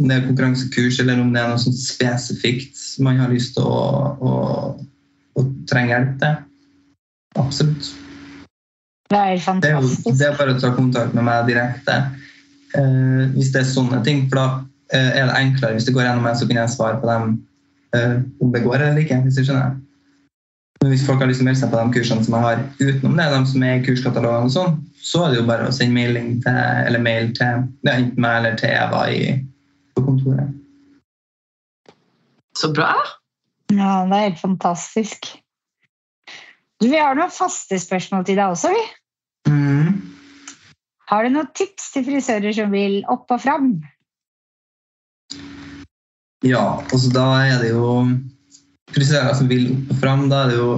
[0.00, 3.66] om det er konkurransekurs eller om det er noe sånt spesifikt man har lyst til
[3.68, 3.82] å,
[4.16, 4.32] å,
[5.36, 6.38] å trenge hjelp til.
[7.36, 7.90] Absolutt.
[9.10, 11.98] Det er Det er, det er bare å ta kontakt med meg direkte
[12.74, 14.24] eh, hvis det er sånne ting.
[14.30, 14.46] For da
[14.96, 17.36] eh, er det enklere hvis det går gjennom meg, så kan jeg svare på dem
[17.94, 19.20] eh, om det går eller ikke.
[19.28, 19.76] hvis du skjønner.
[20.82, 22.62] Men hvis folk har lyst til å melde seg på de kursene som jeg har
[22.80, 25.74] utenom det, de som er i kurskatalogen, og sånn, så er det jo bare å
[25.74, 29.22] sende melding til, eller mail til ja, enten meg eller til Eva i,
[29.96, 30.52] på kontoret.
[32.56, 32.92] Så bra.
[33.72, 35.32] Ja, det er helt fantastisk.
[36.80, 38.72] Du, Vi har noen faste spørsmål til deg også.
[38.72, 38.84] vi.
[39.50, 40.00] Mm.
[41.10, 43.70] Har du noen tips til frisører som vil opp og fram?
[46.44, 47.86] Ja, altså da er det jo
[48.96, 49.70] frisører som vil
[50.00, 50.26] fram.
[50.32, 50.70] Da er det jo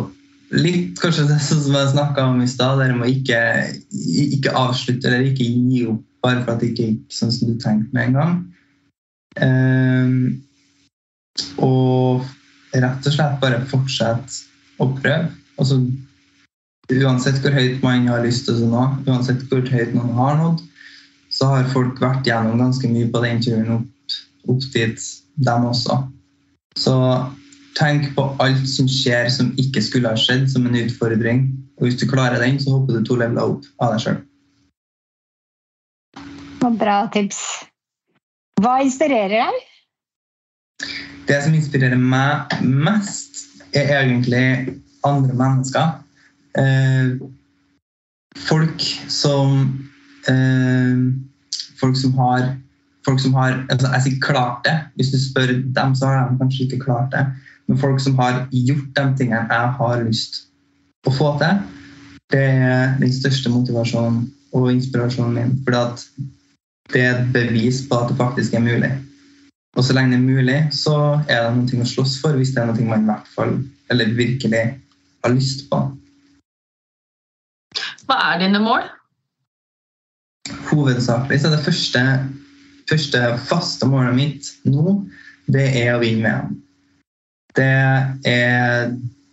[0.55, 3.41] litt kanskje det som jeg snakka om i stad, der må ikke,
[3.93, 7.59] ikke avslutte eller ikke gi opp bare for at det ikke gikk sånn som du
[7.63, 8.33] tenkte med en gang.
[9.39, 10.15] Um,
[11.63, 12.27] og
[12.75, 15.31] rett og slett bare fortsette å prøve.
[15.59, 15.79] Altså,
[16.89, 20.65] uansett hvor høyt man har lyst til å nå, uansett hvor høyt noen har nådd,
[21.35, 25.09] så har folk vært gjennom ganske mye på den turen opp, opp dit,
[25.45, 26.01] dem også.
[26.79, 26.95] Så
[27.79, 31.47] tenk på alt som skjer som ikke skulle ha skjedd, som en utfordring.
[31.79, 34.19] Og hvis du klarer den, så hopper du to leveler opp av deg sjøl.
[36.79, 37.41] Bra tips.
[38.59, 39.65] Hva inspirerer deg?
[41.29, 43.45] Det som inspirerer meg mest,
[43.77, 45.99] er egentlig andre mennesker.
[46.59, 47.15] Eh,
[48.49, 49.61] folk som
[50.31, 51.09] eh,
[51.79, 52.57] Folk som har
[53.09, 54.77] Folk som har altså Jeg sier klart det.
[55.01, 57.25] Hvis du spør dem, så har de kanskje ikke klart det.
[57.69, 60.43] Men folk som har gjort de tingene jeg har lyst
[61.09, 61.61] å få til,
[62.33, 65.55] det er den største motivasjonen og inspirasjonen min.
[65.65, 65.73] For
[66.93, 68.91] det er et bevis på at det faktisk er mulig.
[69.77, 70.97] Og så lenge det er mulig, så
[71.29, 73.55] er det noe å slåss for hvis det er noe man i hvert fall,
[73.93, 74.65] eller virkelig
[75.25, 75.81] har lyst på.
[78.09, 78.89] Hva er dine mål?
[80.71, 82.05] Hovedsakelig så er det første,
[82.89, 84.97] første faste målet mitt nå,
[85.53, 86.59] det er å vinne VM.
[87.59, 87.71] Det,
[88.29, 88.93] er,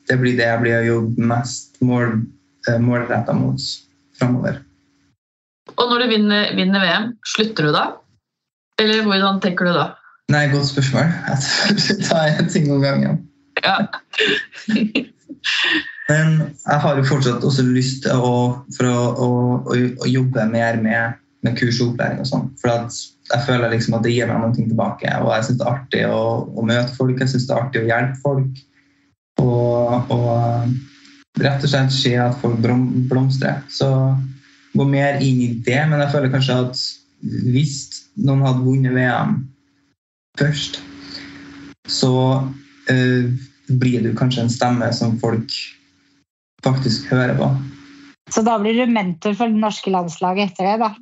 [0.10, 2.24] det blir det jeg blir å jobbe mest mål,
[2.82, 3.62] målretta mot
[4.18, 4.62] framover.
[5.76, 7.86] Og når du vinner, vinner VM, slutter du da?
[8.82, 9.90] Eller hvordan tenker du da?
[10.34, 11.12] Nei, godt spørsmål.
[11.90, 13.20] Jeg tar en ting om gangen.
[13.64, 13.78] Ja.
[16.10, 18.90] Men jeg har jo fortsatt også lyst til å, å,
[19.26, 19.30] å,
[19.74, 21.16] å jobbe mer med,
[21.46, 22.48] med kurs og opplæring og sånn.
[22.62, 25.12] For jeg føler liksom at det gir meg noe tilbake.
[25.22, 27.84] Og jeg syns det er artig å, å møte folk, jeg syns det er artig
[27.84, 28.64] å hjelpe folk.
[29.44, 32.62] Og, og rett og slett se at folk
[33.10, 33.62] blomstrer.
[33.72, 33.90] Så
[34.76, 35.80] gå mer inn i det.
[35.90, 36.86] Men jeg føler kanskje at
[37.26, 37.78] hvis
[38.22, 39.40] noen hadde vunnet VM
[40.40, 40.82] først,
[41.88, 42.14] så
[42.92, 43.32] øh,
[43.82, 45.54] blir du kanskje en stemme som folk
[46.66, 47.50] faktisk hører på.
[48.34, 50.94] Så da blir du mentor for det norske landslaget etter det, da.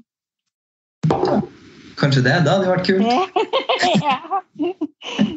[2.00, 2.36] Kanskje det?
[2.44, 3.06] Det hadde vært kult.
[4.08, 4.18] ja.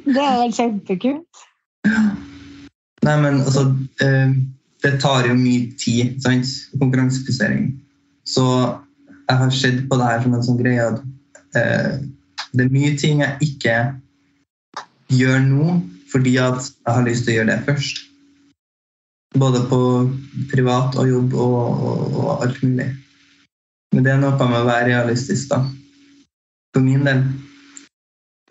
[0.06, 1.44] Det er kjempekult.
[3.06, 3.68] Nei, men altså
[4.02, 4.32] eh,
[4.82, 6.50] Det tar jo mye tid, sant?
[6.80, 7.70] Konkurransefisering.
[8.26, 8.46] Så
[9.28, 11.00] jeg har sett på det her som en sånn greie at
[11.58, 11.96] eh,
[12.56, 13.76] det er mye ting jeg ikke
[15.12, 15.78] gjør nå
[16.10, 18.04] fordi at jeg har lyst til å gjøre det først.
[19.36, 19.80] Både på
[20.52, 21.56] privat og jobb og,
[21.90, 22.86] og, og alt mulig.
[23.94, 25.62] Men det er noe med å være realistisk, da.
[26.74, 27.22] For min del.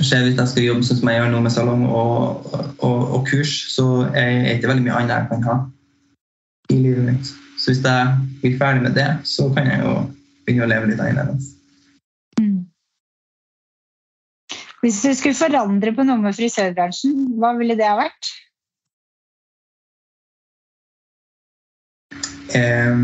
[0.02, 2.48] Se, hvis jeg skal jobbe sånn som jeg gjør nå med salong og,
[2.84, 5.58] og, og kurs, så er det ikke veldig mye annet jeg kan ha
[6.74, 7.30] i livet mitt.
[7.62, 9.94] Så hvis jeg blir ferdig med det, så kan jeg jo
[10.46, 11.54] begynne å leve litt annerledes.
[12.42, 12.66] Mm.
[14.84, 18.34] Hvis du skulle forandre på noe med frisørbransjen, hva ville det ha vært?
[22.56, 23.00] Eh,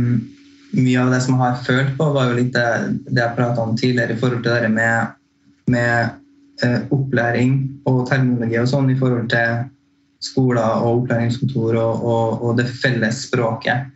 [0.78, 2.68] mye av det som jeg har følt på, var jo litt det,
[3.10, 5.16] det jeg prata om tidligere i forhold til det med,
[5.72, 7.58] med eh, opplæring
[7.90, 9.66] og terminologi og sånn i forhold til
[10.22, 13.90] skoler og opplæringskontor og, og, og det felles språket.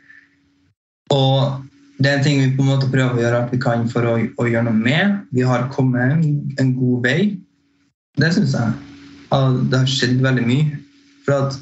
[1.14, 1.62] Og
[2.02, 4.10] det er en ting vi på en måte prøver å gjøre alt vi kan for
[4.10, 5.22] å, å gjøre noe med.
[5.36, 6.26] Vi har kommet en,
[6.60, 7.20] en god vei.
[8.20, 8.74] Det syns jeg.
[9.32, 10.82] Det har skjedd veldig mye.
[11.26, 11.56] For at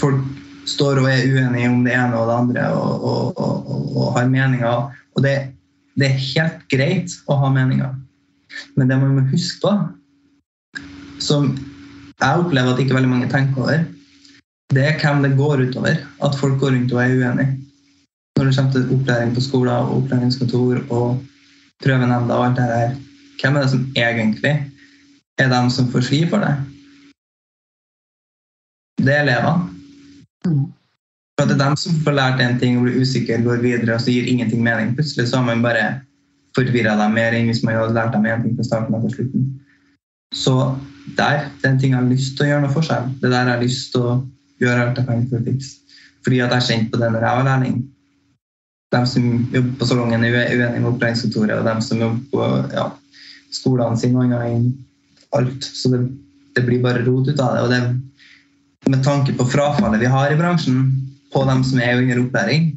[0.00, 0.24] folk
[0.66, 4.30] står og er uenige om det ene og det andre og, og, og, og har
[4.30, 4.88] meninger.
[5.16, 5.34] Og det,
[5.94, 7.94] det, er helt greit å ha meninger.
[8.76, 9.74] Men det man må huske på,
[11.22, 11.52] som
[12.16, 13.84] jeg opplever at ikke veldig mange tenker over,
[14.74, 16.02] det er hvem det går utover.
[16.24, 17.56] At folk går rundt og er uenige.
[18.36, 21.22] Når det kommer til opplæring på skoler og opplæringskontor og
[21.84, 22.96] prøvenemnda og alt det der,
[23.40, 24.54] hvem er det som egentlig
[25.38, 26.52] er dem som får svi for det?
[29.00, 29.75] Det er elevene.
[31.36, 33.96] For at det er dem som får lært en ting og blir usikker, går videre
[33.96, 34.94] og så gir ingenting mening.
[34.96, 35.86] Plutselig så har man bare
[36.56, 39.16] forvirra dem mer enn hvis man hadde lært dem én ting fra starten av til
[39.18, 39.48] slutten.
[40.34, 40.54] Så
[41.16, 43.10] der, det er en ting jeg har lyst til å gjøre noe forskjell.
[43.20, 44.14] Det der jeg har lyst til å
[44.62, 46.00] gjøre alt jeg kan for å fikse.
[46.26, 47.76] Fordi at jeg kjente på det når jeg var lærling.
[48.94, 52.86] De som jobber på salongen, er uenige med opplæringskontoret, og de som jobber på ja,
[53.54, 55.64] skolene sine og alt.
[55.66, 56.00] Så det,
[56.56, 57.62] det, blir bare rot ut av det.
[57.66, 57.80] Og det
[58.90, 60.90] med tanke på frafallet vi har i bransjen
[61.34, 62.68] på dem som er under opplæring.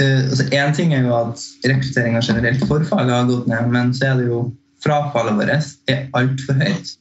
[0.00, 4.12] Uh, altså ting er jo at rekrutteringa generelt for faget har gått ned, men så
[4.12, 4.40] er det jo
[4.82, 6.96] frafallet vårt er altfor høyt.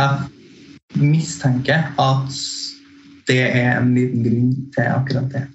[0.00, 2.34] Jeg mistenker at
[3.30, 5.46] det er en liten grunn til akkurat det.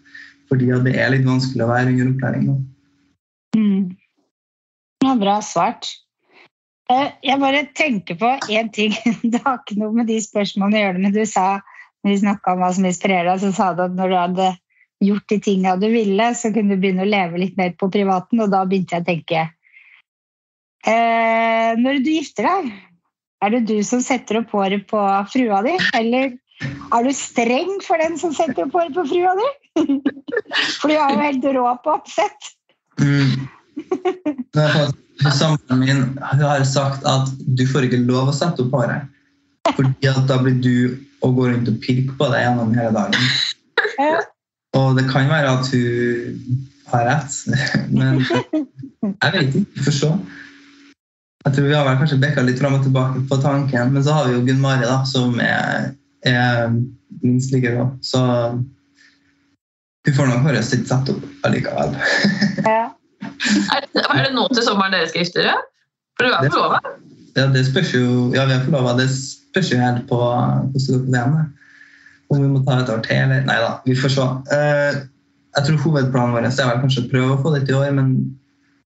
[0.49, 2.55] Fordi det er litt vanskelig å være under opplæring nå.
[3.57, 3.95] Mm.
[5.03, 5.89] Ja, bra svart.
[6.93, 8.93] Eh, jeg bare tenker på én ting.
[9.31, 11.47] Det har ikke noe med de spørsmålene å gjøre, men du sa
[12.05, 14.49] når vi snakka om hva som inspirerer deg, så sa du at når du hadde
[15.05, 18.43] gjort de tinga du ville, så kunne du begynne å leve litt mer på privaten,
[18.43, 19.41] og da begynte jeg å tenke
[20.85, 22.69] eh, Når du gifter deg,
[23.41, 25.01] er det du som setter opp håret på
[25.33, 26.37] frua di, eller
[26.95, 29.49] er du streng for den som setter opp håret på frua di?
[30.79, 32.53] For du har jo helt rå på oppsett.
[33.01, 33.49] Mm.
[35.23, 39.07] Samboeren min har sagt at du får ikke lov å sette opp håret.
[39.73, 40.77] Fordi at da blir du
[41.25, 44.25] å gå rundt og pirke på deg gjennom hele dagen.
[44.75, 46.57] Og det kan være at hun
[46.91, 47.37] har rett,
[47.95, 49.63] men jeg vet ikke.
[49.77, 50.11] Vi får se.
[51.45, 54.17] Jeg tror vi har vel kanskje bekka litt fram og tilbake på tanken, men så
[54.17, 55.91] har vi jo Gunn Mari, da, som er,
[56.25, 56.73] er
[57.21, 57.87] minst like rå.
[58.05, 58.21] Så
[60.05, 61.97] hun får nok håret sitt satt opp allikevel.
[62.65, 62.89] Ja.
[63.75, 65.57] Er, er det nå til sommeren dere skal gifte dere?
[66.15, 66.79] For du er forlova?
[67.35, 68.05] Ja, det spørs jo
[68.35, 68.95] Ja, vi er forlova.
[68.99, 71.35] Det spørs jo helt på hvordan det går på VM.
[72.31, 74.29] Om vi må ta et år til, eller Nei da, vi får se.
[74.49, 75.03] Uh,
[75.55, 77.91] jeg tror hovedplanen vår er vel kanskje å prøve å få det til i år,
[77.95, 78.15] men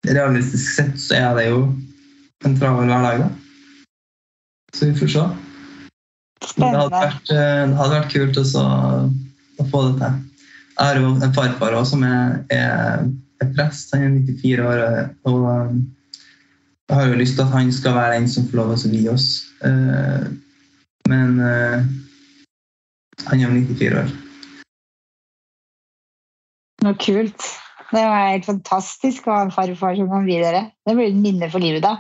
[0.06, 1.62] realistisk sett så er det jo
[2.46, 3.30] en travel hverdag, da.
[4.76, 5.24] Så vi får se.
[6.46, 6.76] Spennende.
[6.76, 8.66] det hadde vært, eh, det hadde vært kult også
[9.60, 10.20] å få det til.
[10.80, 13.10] Jeg har jo en farfar også, som er, er
[13.44, 13.96] er prest.
[13.96, 14.84] Han er 94 år.
[15.30, 15.82] og um,
[16.90, 18.94] jeg har jo lyst til at han skal være den som får lov til å
[18.96, 19.28] vie oss.
[19.62, 20.26] Uh,
[21.10, 21.86] men uh,
[23.30, 24.14] han er 94 år.
[26.86, 27.50] Noe kult.
[27.90, 30.68] Det var helt fantastisk å ha en farfar som kan vie dere.
[30.86, 31.98] Det blir et minne for livet, da.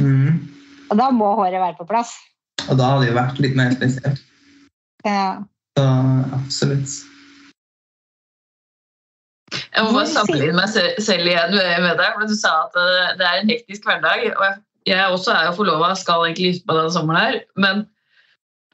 [0.00, 0.40] Mm.
[0.90, 2.12] Og da må håret være på plass.
[2.68, 4.20] Og da hadde det jo vært litt mer spesielt.
[5.06, 5.40] Ja.
[5.78, 5.86] Så
[6.36, 6.98] absolutt.
[9.50, 12.16] Jeg må bare sammenligne meg selv igjen med deg.
[12.16, 12.76] for Du sa at
[13.18, 14.26] det er en hektisk hverdag.
[14.36, 17.40] og Jeg også er jo forlova, skal egentlig gifte meg denne sommeren her.
[17.56, 17.82] Men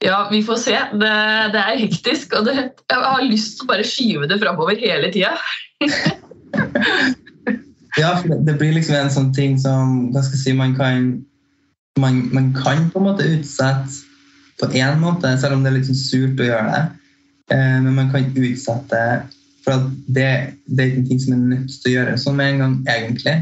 [0.05, 0.77] ja, vi får se.
[1.01, 1.13] Det,
[1.55, 2.57] det er hektisk, og det,
[2.93, 5.33] jeg har lyst til å bare skyve det framover hele tida.
[8.03, 11.15] ja, for det blir liksom en sånn ting som hva skal jeg si, man kan
[12.01, 14.05] man, man kan på en måte utsette
[14.61, 16.85] på én måte, selv om det er litt sånn surt å gjøre det.
[17.53, 19.01] Eh, men man kan utsette
[19.67, 20.27] for det,
[20.67, 22.75] det, er ikke en ting som er nødt til å gjøre sånn med en gang,
[22.93, 23.35] egentlig.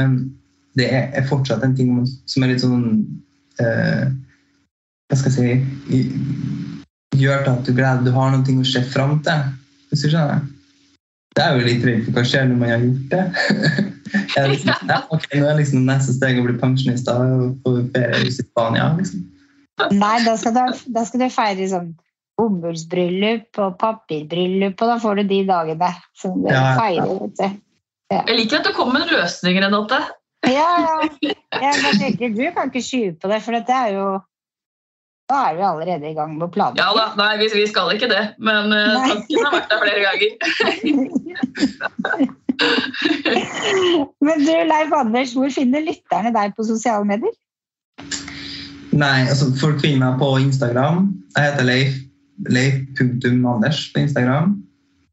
[0.00, 0.16] Men
[0.78, 1.92] det er, fortsatt en ting
[2.26, 2.86] som er litt sånn
[3.60, 4.08] uh,
[5.10, 5.98] Hva skal jeg si
[7.20, 9.50] Gjør til at du gleder du har noe å se fram til.
[9.90, 10.46] Hvis du skjønner?
[11.36, 13.24] Det er jo litt redd hva skjer når man har gjort det.
[14.40, 18.24] er liksom, ja, ok, Nå er liksom neste steg å bli pensjonist og få ferie
[18.24, 18.88] i Spania.
[18.96, 19.26] Liksom.
[19.92, 21.92] Nei, da skal, du, da skal du feire sånn
[22.40, 27.14] bomullsbryllup og papirbryllup, og da får du de dagene som du ja, feirer.
[27.20, 27.60] vet du.
[28.12, 28.20] Ja.
[28.28, 30.00] Jeg liker at det kommer en løsninger, Renate.
[30.48, 30.96] Ja, ja.
[31.62, 34.06] Jeg tenker, du kan ikke skyve på det, for dette er jo
[35.30, 36.82] Da er vi allerede i gang med å planlegge.
[36.82, 40.02] Ja da, nei, vi, vi, skal ikke det, men uh, tanken har vært der flere
[40.04, 40.30] ganger.
[44.22, 47.32] Men du, Leif Anders, hvor finner lytterne deg på sosiale medier?
[48.92, 51.06] Nei, altså folk finner meg på Instagram.
[51.36, 51.96] Jeg heter Leif.
[52.50, 54.54] Leif.anders på Instagram.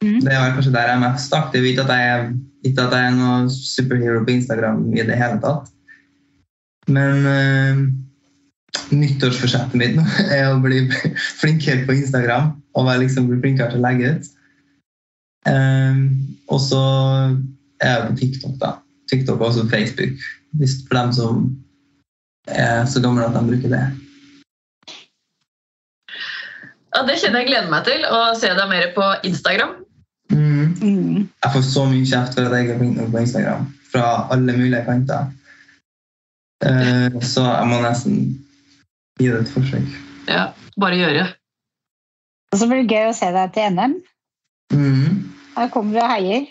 [0.03, 0.19] Mm.
[0.23, 1.65] Det er kanskje der jeg er mest aktiv.
[1.65, 2.29] Ikke at jeg,
[2.65, 5.69] ikke at jeg er noe superhero på Instagram i det hele tatt.
[6.89, 7.83] Men uh,
[8.95, 10.05] nyttårsforsettet mitt nå
[10.37, 10.85] er å bli
[11.41, 12.53] flinkere på Instagram.
[12.77, 14.33] Og være liksom bli flinkere til å legge ut.
[15.49, 16.03] Um,
[16.51, 16.83] og så
[17.79, 18.75] er jeg på TikTok, da.
[19.11, 20.19] TikTok og også Facebook.
[20.87, 21.49] For dem som
[22.49, 23.83] er så gamle at de bruker det.
[26.99, 29.69] Ja, Det kjenner jeg gleder meg til, å se deg mer på Instagram.
[30.35, 30.63] Mm.
[30.83, 31.19] Mm.
[31.31, 33.69] Jeg får så mye kjeft for at jeg er flink nok på Instagram.
[33.87, 35.29] Fra alle mulige kanter.
[36.59, 38.17] Uh, så jeg må nesten
[39.15, 39.93] gi det et forsøk.
[40.27, 41.23] Ja, Bare gjøre.
[42.51, 43.93] Og så blir det gøy å se deg til NM.
[44.75, 45.13] Mm.
[45.55, 46.49] Her kommer vi og heier.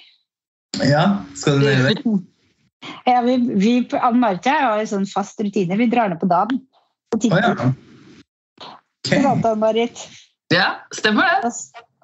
[0.81, 1.03] Ja,
[1.37, 2.01] skal du nedover?
[3.09, 5.77] Ja, vi, vi på Ann Marit har en sånn fast rutine.
[5.77, 6.61] Vi drar ned på dagen.
[7.13, 7.53] Og titter ja.
[7.53, 7.75] okay.
[9.03, 9.45] Ok.
[9.51, 10.05] Ann-Marit.
[10.55, 11.51] Ja, stemmer det.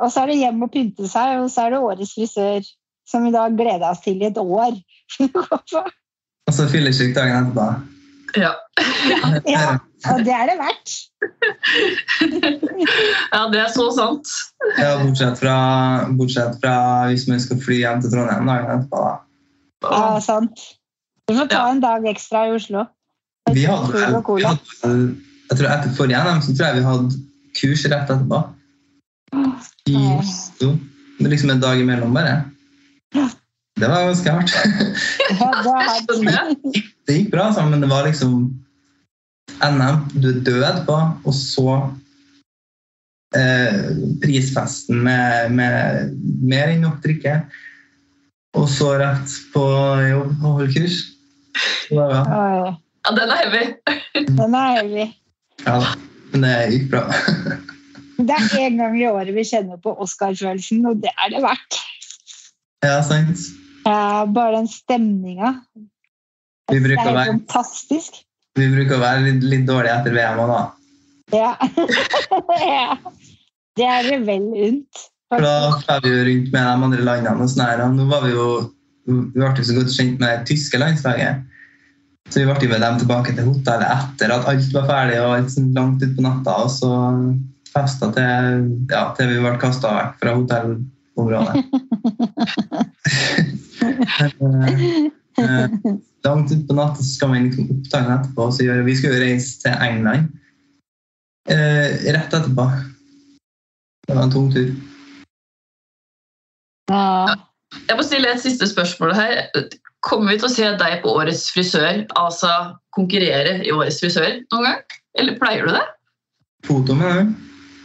[0.03, 2.61] Og, så er det hjem og pynte seg, og så er det årets frisør.
[3.09, 4.78] Som vi da gleda oss til i et år.
[6.49, 7.66] Og så fyllesyk dagen etterpå.
[8.40, 8.51] Ja.
[9.55, 9.76] ja,
[10.11, 10.90] og det er det verdt.
[13.34, 14.26] ja, det er så sant.
[14.78, 15.57] Ja, bortsett fra,
[16.18, 16.74] bortsett fra
[17.11, 18.99] hvis vi skal fly hjem til Trondheim dagen etterpå.
[19.05, 19.14] da.
[19.92, 20.57] Ja, sant.
[21.28, 21.70] Du får ta Ja.
[21.72, 22.80] en dag ekstra i Oslo.
[23.53, 23.99] Vi hadde vi
[24.45, 24.61] hadde
[25.51, 27.09] jeg tror Etter forrige NM så tror jeg vi hadde
[27.59, 28.42] kurs rett etterpå.
[29.88, 29.92] I
[30.59, 32.44] Det er liksom en dag imellom, bare.
[33.80, 34.52] Det var ganske hardt.
[37.07, 38.32] Det gikk bra, altså, men det var liksom
[39.61, 41.68] NM, du er død etterpå, og så
[43.36, 43.74] eh,
[44.22, 45.72] prisfesten med, med
[46.48, 47.34] mer enn nok drikke.
[48.55, 49.64] Og så rett på
[50.07, 50.96] jobb og holde kurs.
[51.90, 52.07] Ja,
[53.11, 53.64] den er heavy.
[54.14, 55.05] Den er heavy.
[55.66, 56.13] Ja, da.
[56.35, 57.07] Men det gikk bra.
[58.14, 61.78] Det er en gang i året vi kjenner på Oscar-følelsen, og det er det verdt.
[62.85, 63.41] Ja, sant.
[63.82, 65.51] Ja, bare den stemninga.
[66.70, 68.20] Det er være, fantastisk.
[68.55, 70.61] vi bruker å være litt, litt dårlige etter VM òg, da.
[71.35, 71.51] Ja.
[72.76, 72.95] ja.
[73.74, 75.03] Det er det vel unt.
[75.35, 77.35] For da fer vi jo rundt med de andre landene.
[77.43, 78.49] og sånn her, Nå var vi jo
[79.11, 81.43] vi ble så godt kjent med det tyske landslaget.
[82.31, 85.51] Så vi ble med dem tilbake til hotellet etter at alt var ferdig og alt
[85.53, 86.53] sånn langt utpå natta.
[86.64, 86.91] Og så
[87.75, 91.57] festa til, ja, til vi ble kasta vekk fra hotellområdet.
[95.35, 98.43] Langt ut langt utpå natta skal man liksom opp dagen etterpå.
[98.55, 100.22] Så vi skal jo reise til England
[101.51, 102.64] eh, rett etterpå.
[104.07, 104.70] Det var en tung tur.
[106.91, 107.35] Ja.
[107.89, 109.33] Jeg må stille et siste spørsmål her.
[110.05, 112.50] Kommer vi til å se deg på Årets frisør, altså
[112.92, 114.98] konkurrere i Årets frisør noen gang?
[115.16, 115.84] Eller pleier du det?
[116.68, 117.24] Foto med det.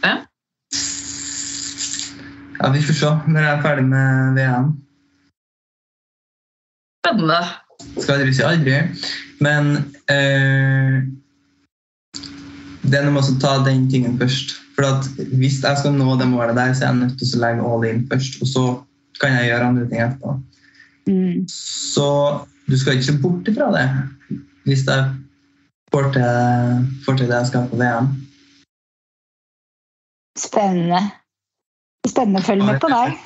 [0.04, 0.14] Ja.
[2.60, 4.68] Ja, vi får se når jeg er ferdig med VM.
[7.00, 7.40] Spennende.
[7.96, 8.76] Skal aldri si aldri.
[9.40, 9.72] Men
[10.12, 11.00] øh,
[12.84, 14.58] det er noe med å ta den tingen først.
[14.76, 15.08] For at
[15.40, 17.88] hvis jeg skal nå det målet der, så er jeg nødt til å legge all
[17.88, 18.40] in først.
[18.44, 18.64] Og så
[19.20, 20.36] kan jeg gjøre andre ting etterpå.
[21.08, 21.46] Mm.
[21.48, 22.08] Så
[22.68, 23.86] du skal ikke se bort ifra det
[24.68, 25.06] hvis jeg
[25.92, 28.10] får til, får til det jeg skal på VM.
[30.38, 31.00] Spennende.
[32.06, 33.16] Spennende å følge med på deg.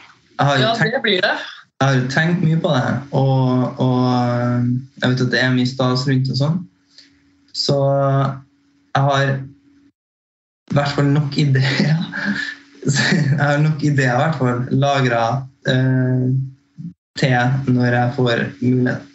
[0.41, 1.35] Ja, det blir det.
[1.83, 4.05] Jeg har tenkt mye på det, og, og
[5.03, 6.61] jeg vet at det er mye stas rundt og sånn.
[7.55, 7.77] Så
[8.95, 11.99] jeg har i hvert fall nok ideer.
[12.85, 15.20] Jeg har nok ideer i hvert fall lagra
[15.72, 16.27] eh,
[17.19, 19.11] til når jeg får mulighet.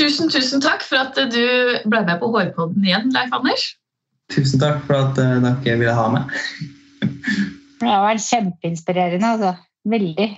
[0.00, 1.44] Tusen, tusen takk for at du
[1.90, 3.66] ble med på Hårpodden igjen, Leif Anders.
[4.32, 6.30] Tusen takk for at eh, dere ville ha meg.
[7.80, 9.52] Det har vært kjempeinspirerende, altså.
[9.90, 10.28] Veldig.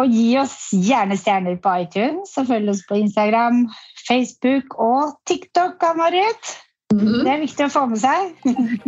[0.00, 3.66] Og gi oss gjerne stjerner på iTunes, og følg oss på Instagram,
[4.08, 6.54] Facebook og TikTok, Ann-Marit.
[6.92, 7.24] Mhm.
[7.24, 8.34] Det er viktig å få med seg.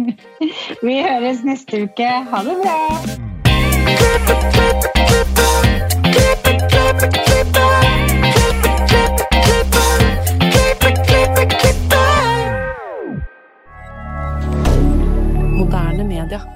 [0.86, 2.10] Vi høres neste uke.
[2.30, 2.76] Ha det bra!
[15.56, 16.55] Moderne media.